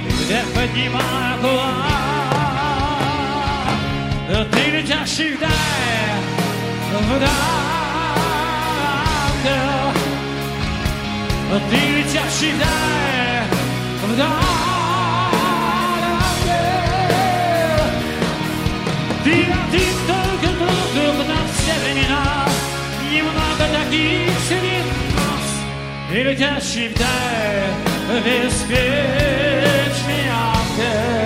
[0.08, 2.00] вверх поднимая кулак.
[4.52, 5.99] Ты летящий вдаль,
[7.04, 7.30] вдаль,
[11.70, 13.48] Ты летящий вдаль,
[14.04, 14.28] вдаль,
[19.24, 22.26] Ты один только друг на все времена,
[23.12, 24.78] Немного таких среди
[25.16, 25.48] нас,
[26.12, 27.74] И летящий вдаль,
[28.24, 31.19] беспечный ангел.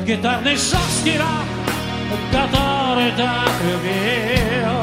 [0.00, 1.46] Под гитарный жесткий рап,
[2.32, 4.74] который так любил.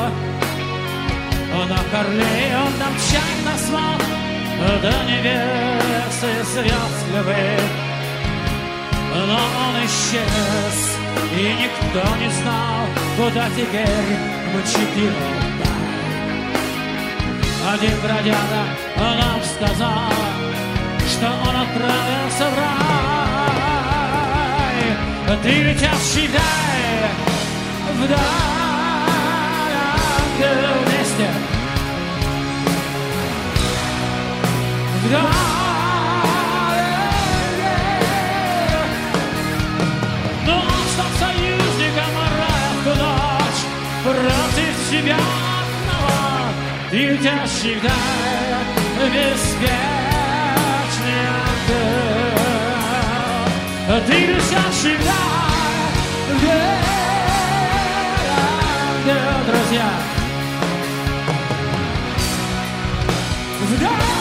[1.67, 3.97] На Корле он там чай наслал
[4.79, 7.57] до небес и звезд любви.
[9.15, 10.77] Но он исчез,
[11.35, 12.85] и никто не знал,
[13.17, 14.19] куда теперь
[14.53, 15.13] мчит
[17.73, 18.63] Один бродяга
[18.97, 20.11] нам сказал,
[21.09, 22.86] что он отправился в рай.
[25.27, 27.09] Ты летящий вдаль,
[27.99, 28.17] вдаль,
[30.15, 31.27] ангел вместе.
[35.03, 35.21] Вдаль.
[40.45, 42.83] Но он стал союзником рая в
[48.97, 49.96] ту
[54.01, 55.15] ты душа всегда
[56.41, 56.77] вера,
[59.03, 59.15] где
[59.47, 59.89] друзья.
[63.61, 64.17] Вдаль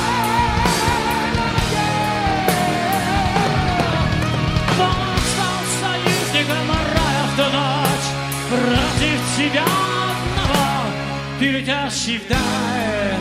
[8.48, 10.66] против тебя одного
[11.40, 13.16] перетящий вдаль,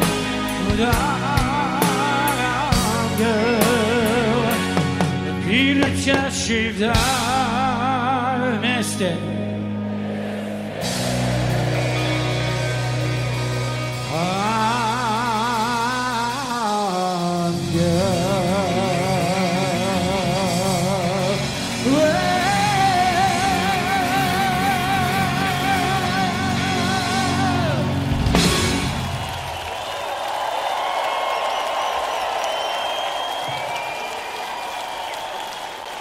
[3.18, 3.65] вдаль.
[5.76, 6.82] Peter just shaved.
[6.84, 9.35] I missed it.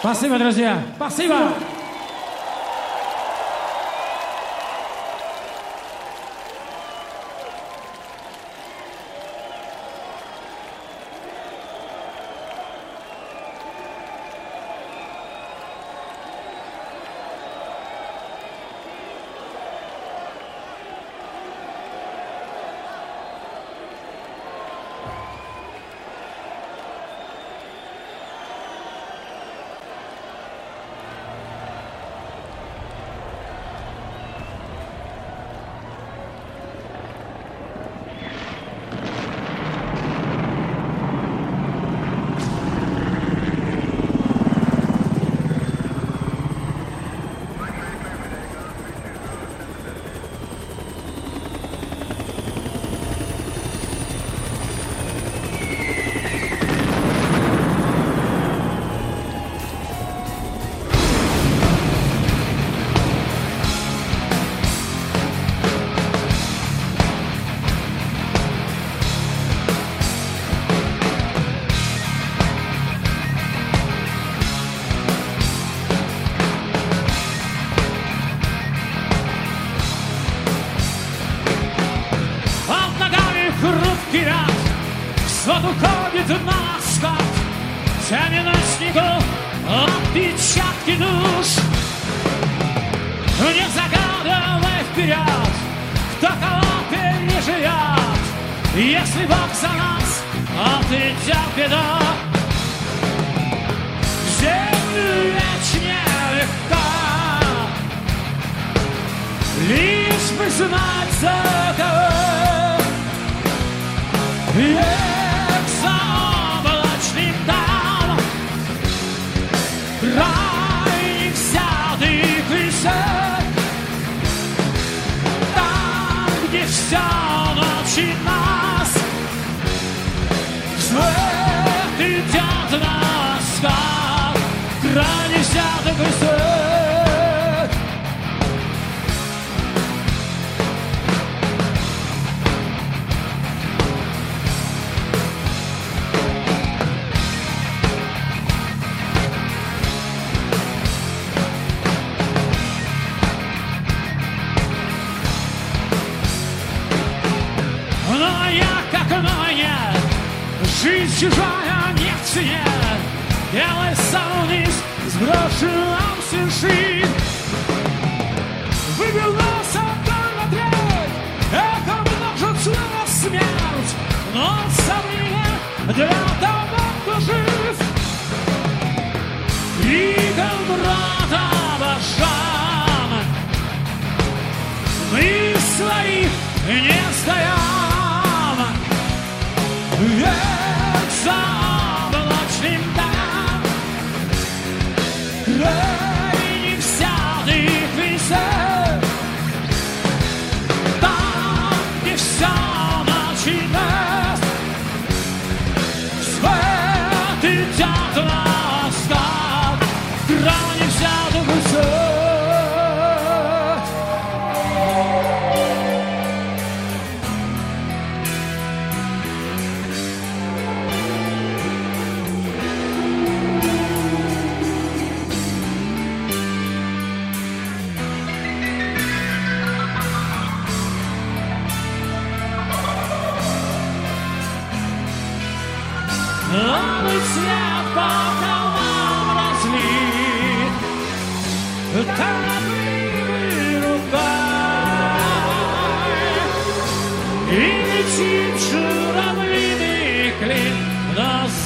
[0.05, 0.85] Passiva, Andrezinha.
[0.99, 1.74] Passiva.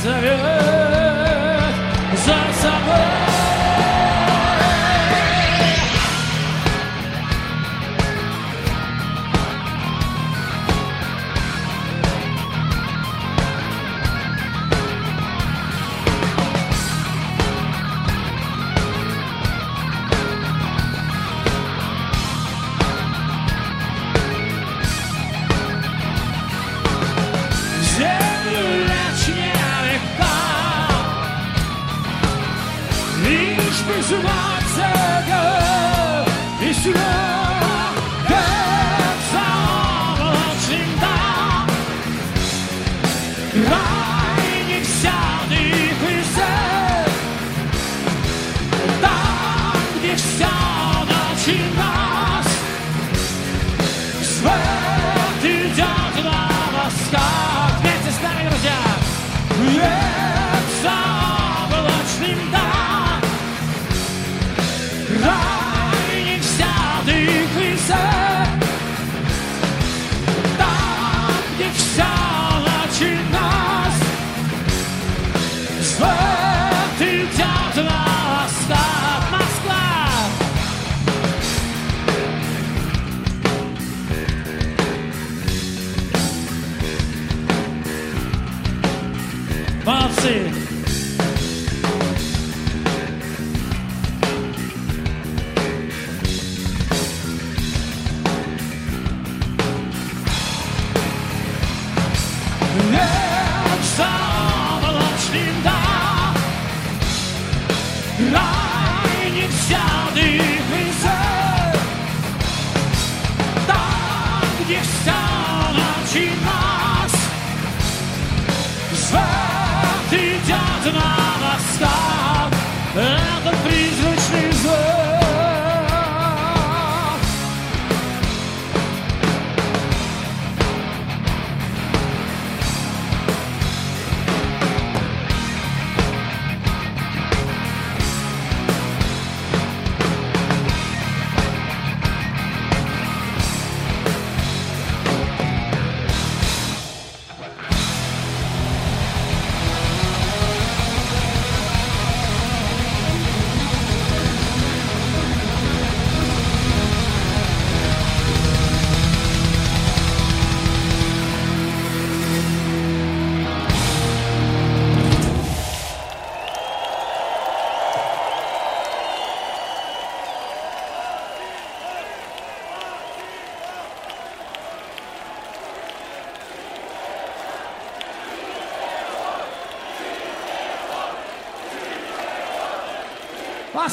[0.04, 0.57] Нас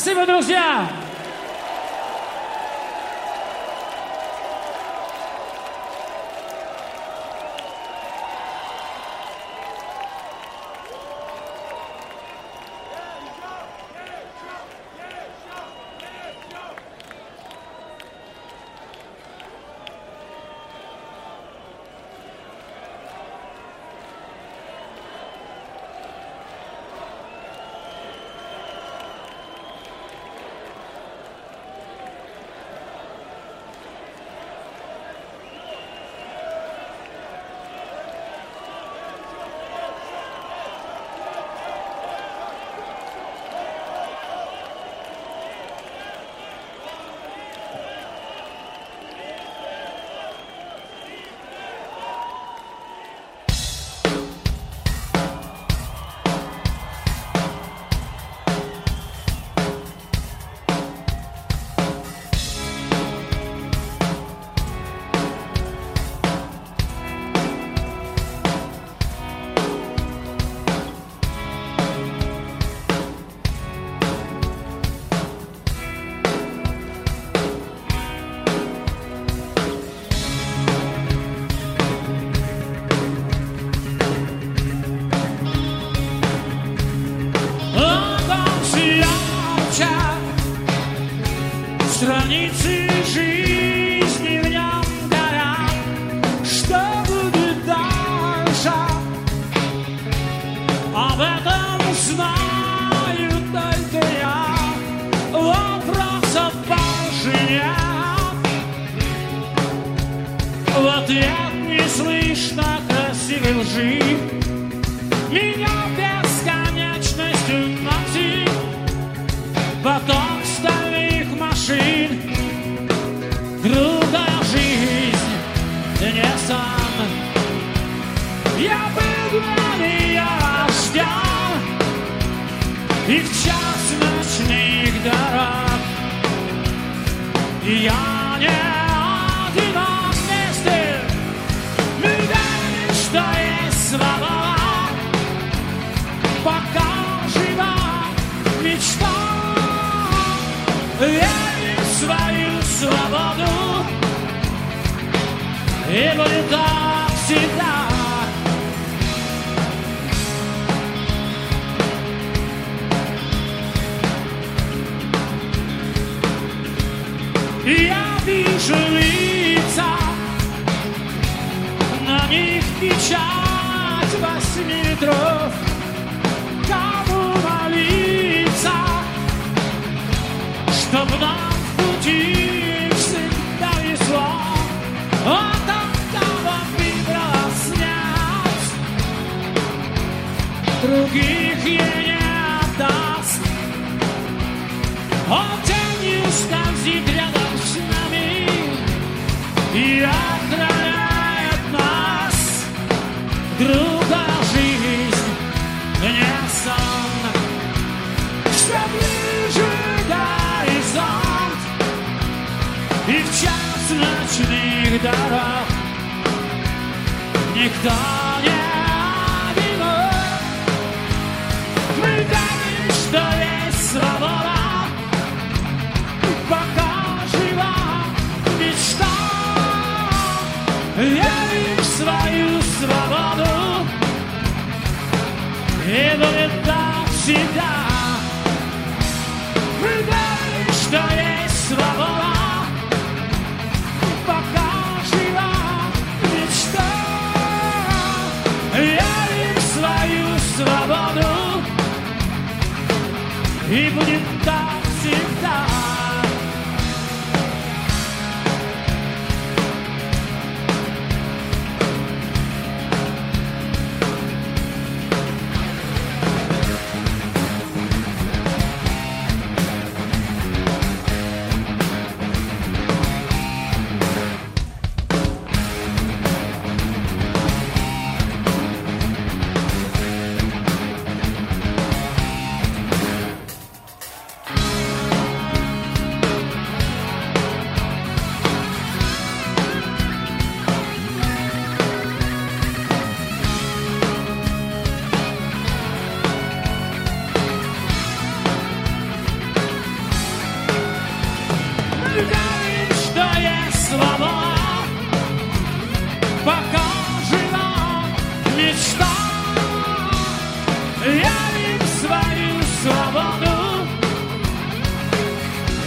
[0.05, 0.94] Спасибо, друзья!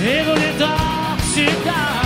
[0.01, 1.98] 英語でどうした。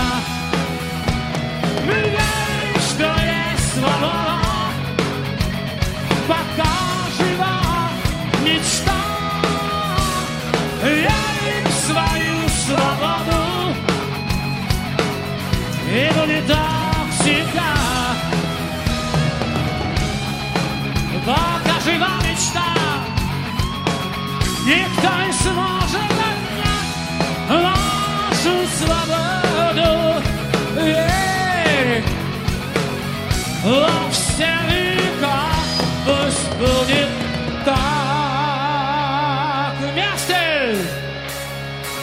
[36.63, 37.09] будет
[37.65, 37.75] так
[39.81, 40.77] вместе.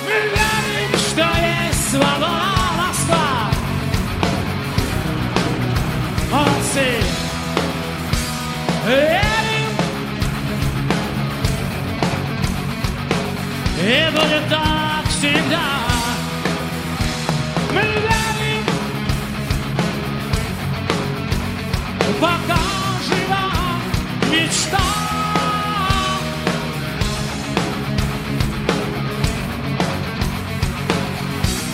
[0.04, 2.30] Мы верим, что есть свобода
[2.76, 3.28] Москва.
[6.30, 6.88] Молодцы.
[8.86, 9.70] Верим.
[13.82, 15.79] И будет так всегда.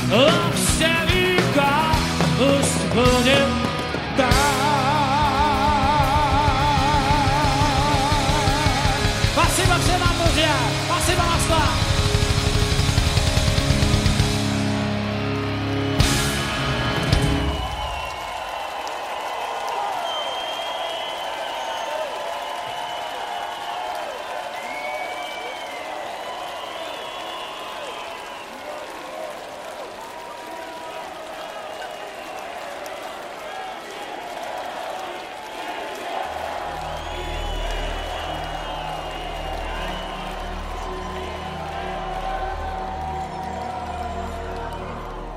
[0.09, 0.46] 嗯。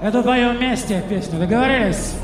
[0.09, 1.37] Это твое месте, песня.
[1.37, 2.15] Договорились?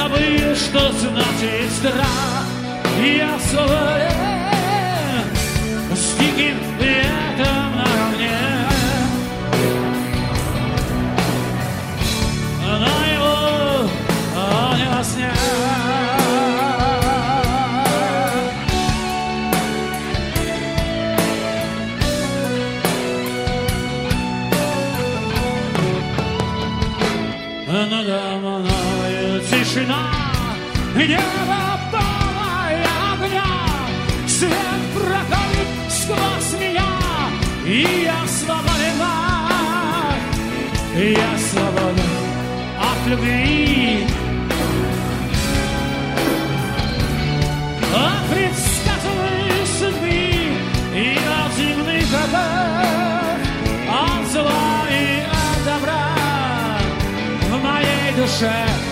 [0.00, 2.44] забыл, что значит страх.
[3.02, 4.29] Я свободен.
[43.10, 44.06] любви.
[47.92, 50.20] А о предсказанной судьбы
[50.94, 53.38] и о земных годах,
[53.88, 56.14] от зла и от добра
[57.50, 58.89] в моей душе.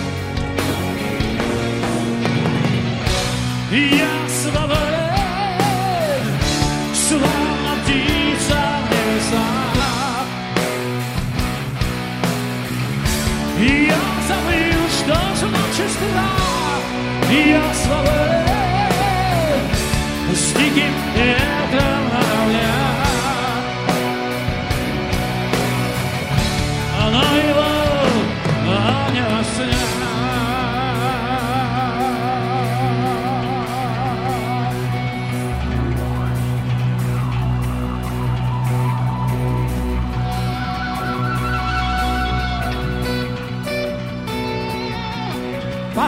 [15.79, 16.29] čistila
[17.31, 18.45] i ja slave
[20.33, 21.58] s.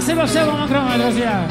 [0.02, 1.51] Passa você, vamos, Cromano, você.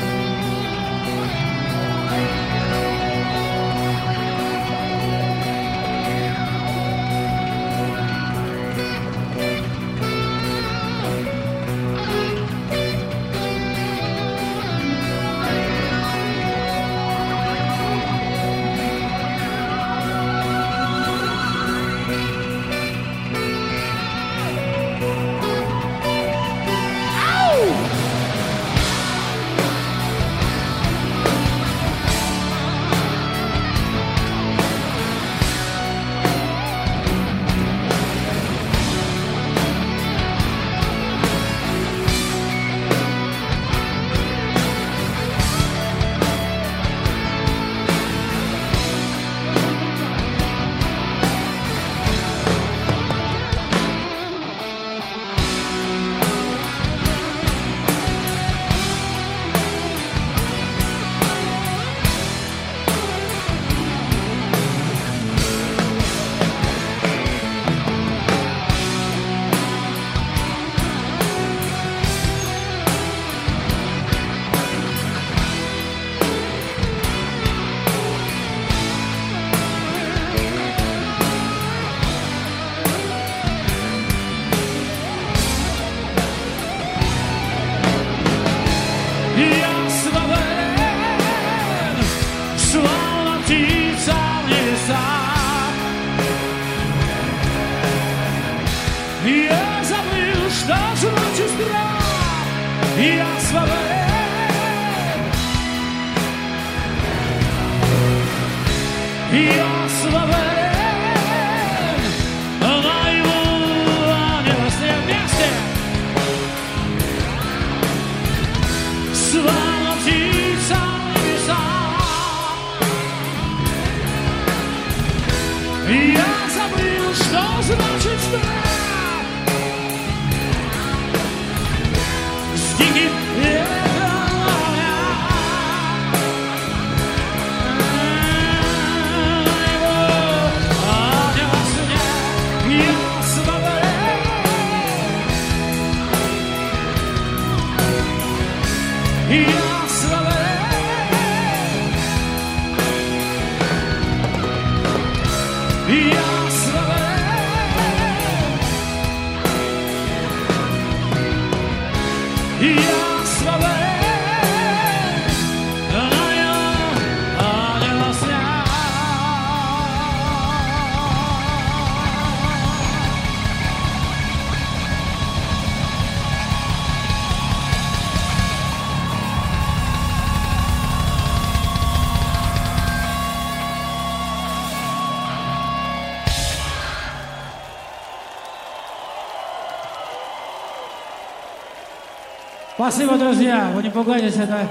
[192.91, 193.71] Спасибо, друзья.
[193.73, 194.67] Вы не пугайтесь, это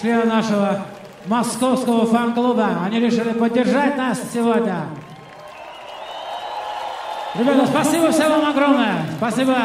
[0.00, 0.86] члены нашего
[1.26, 2.68] московского фан-клуба.
[2.86, 4.86] Они решили поддержать нас сегодня.
[7.34, 9.04] Ребята, спасибо всем вам огромное.
[9.16, 9.56] Спасибо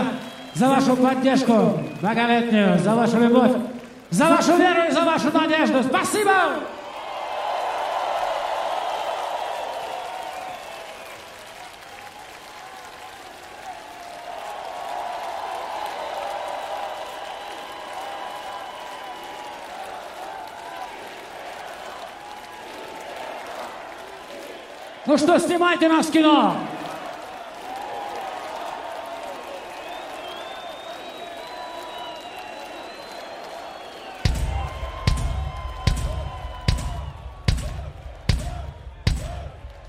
[0.56, 3.52] за вашу поддержку многолетнюю, за вашу любовь,
[4.10, 5.84] за вашу веру и за вашу надежду.
[5.84, 6.34] Спасибо!
[25.10, 26.56] Ну что, снимайте нас в кино!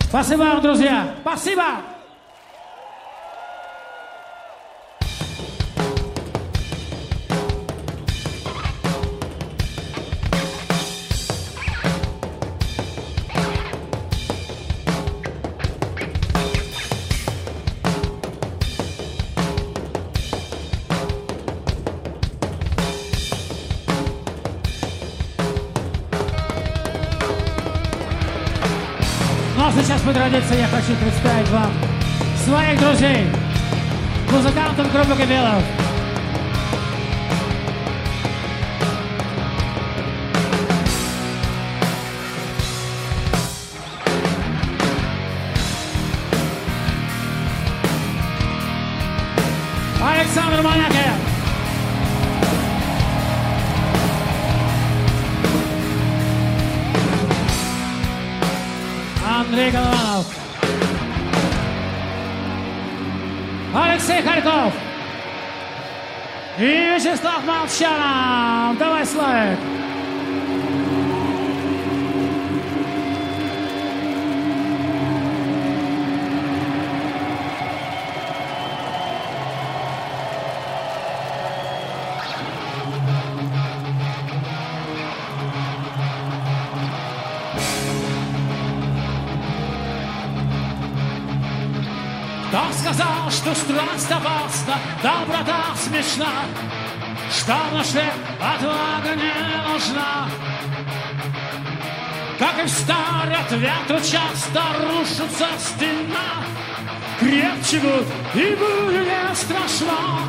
[0.09, 1.15] Спасибо вам, друзья!
[1.21, 1.65] Спасибо!
[30.51, 31.71] Традиции я хочу представить вам
[32.45, 33.27] своих друзей,
[34.31, 35.90] музыкантов группы Кобелов.
[67.21, 68.79] Вячеслав Молчанов.
[68.79, 69.59] Давай, Славик.
[92.49, 96.47] Кто сказал, что страсть опасна, доброта смешна,
[97.41, 98.05] Что в душе
[98.39, 100.29] отвага не нужна?
[102.39, 106.45] Как и старый от ветра часто рушится стена,
[107.19, 110.20] Крепче будь и будет страшно.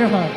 [0.00, 0.29] Andrew Hart.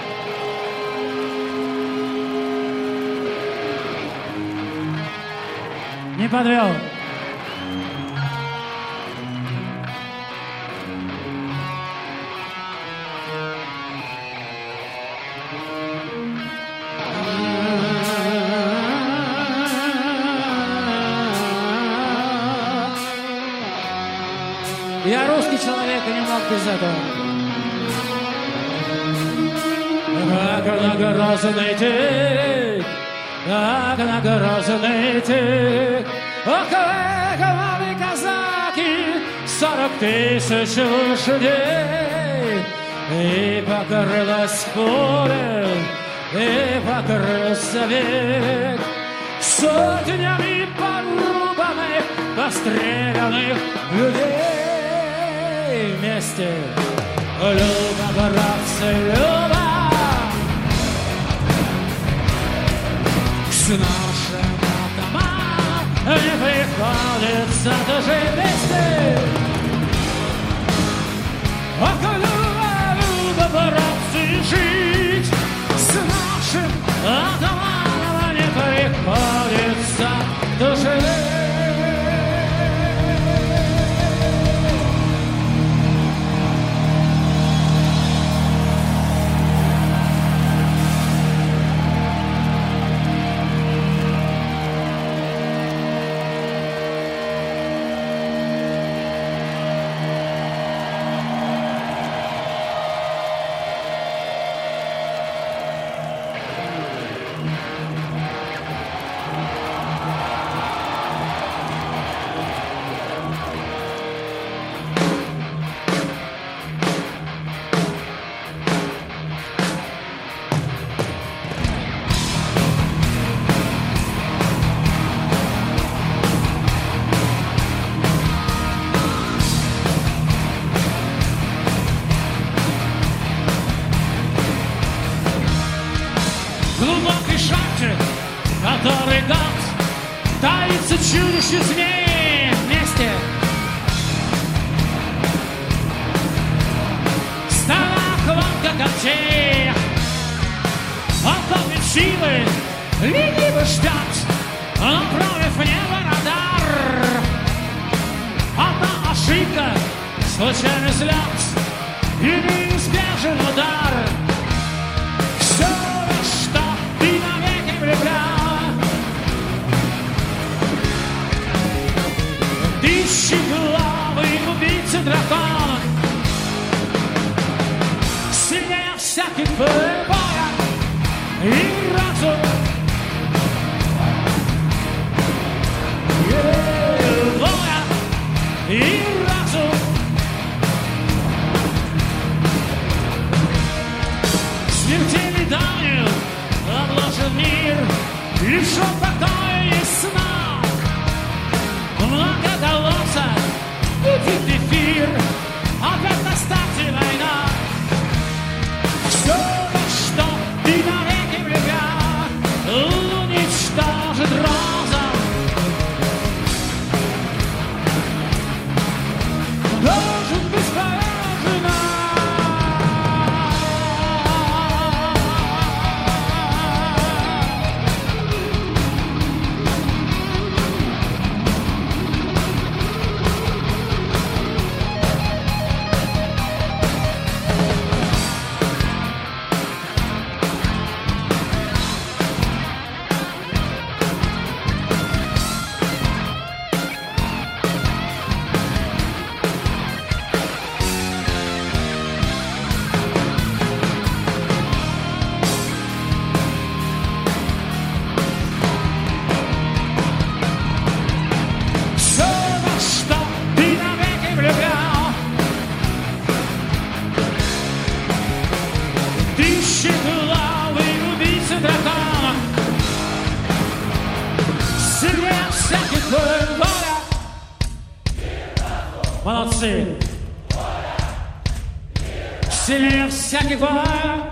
[283.42, 284.30] Сильнее всяких воля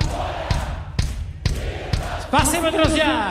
[2.28, 3.28] Спасибо, друзья!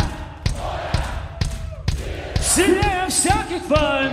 [2.42, 4.12] Сильнее всяких войн!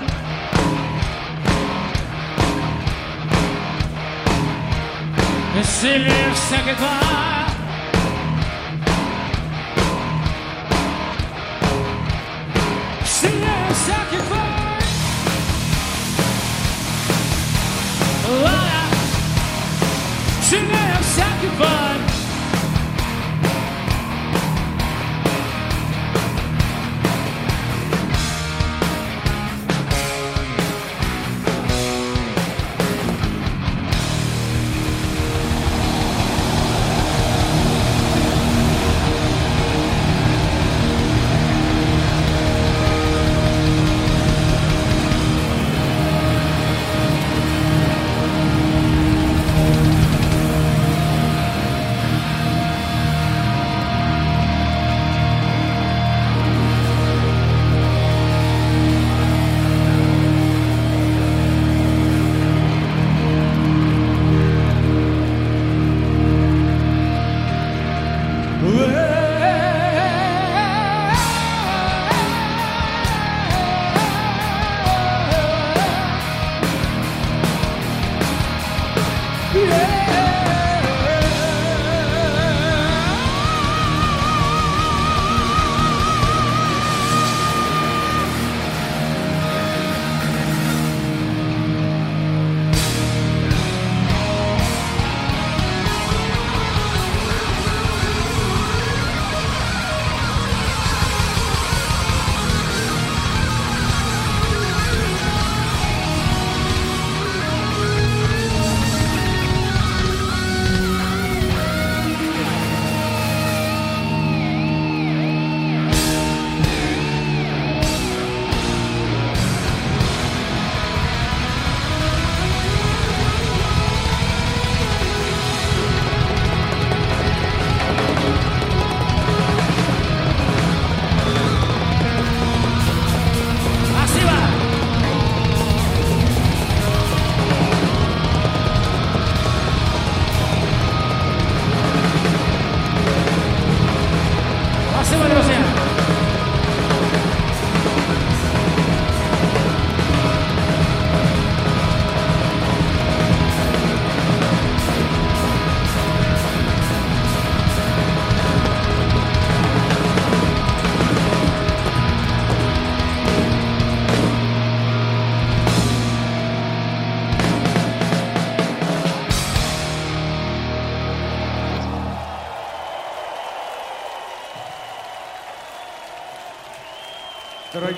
[5.64, 7.05] Сильнее всяких войн!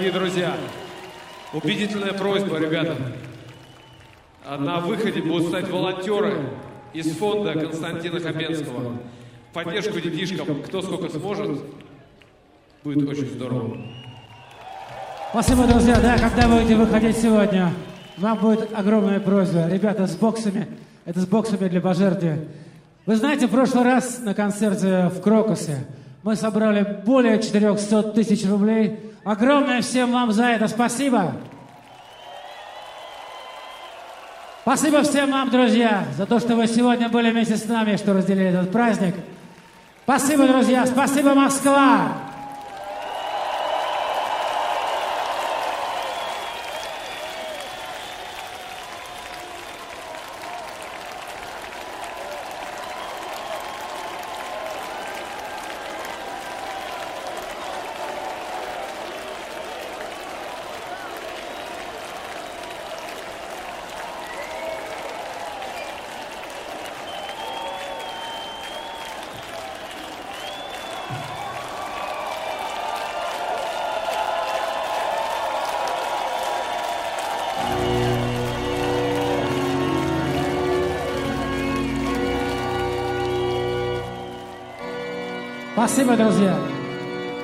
[0.10, 0.58] Дорогие друзья,
[1.54, 2.96] убедительная просьба, ребята.
[4.58, 6.50] На выходе будут стать волонтеры
[6.94, 8.98] из фонда Константина Хабенского.
[9.54, 11.62] Поддержку детишкам, кто сколько сможет,
[12.84, 13.78] будет очень здорово.
[15.30, 16.00] Спасибо, друзья.
[16.00, 17.72] Да, когда будете выходить сегодня,
[18.18, 19.70] вам будет огромная просьба.
[19.70, 20.68] Ребята, с боксами,
[21.06, 22.40] это с боксами для пожертвия.
[23.06, 25.86] Вы знаете, в прошлый раз на концерте в Крокусе
[26.24, 28.98] мы собрали более 400 тысяч рублей.
[29.24, 31.34] Огромное всем вам за это спасибо.
[34.62, 38.50] Спасибо всем вам, друзья, за то, что вы сегодня были вместе с нами, что разделили
[38.50, 39.16] этот праздник.
[40.04, 40.86] Спасибо, друзья.
[40.86, 42.29] Спасибо, Москва.
[85.90, 86.56] Спасибо, друзья.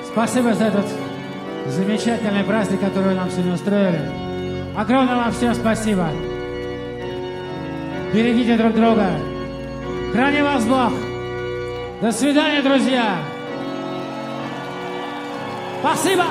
[0.06, 0.86] Спасибо за этот
[1.66, 4.00] замечательный праздник, который вы нам сегодня устроили.
[4.78, 6.08] Огромное вам всем спасибо.
[8.14, 9.10] Берегите друг друга.
[10.14, 10.94] Храни вас Бог.
[12.02, 13.18] До свидания, друзья.
[15.80, 16.26] Спасибо.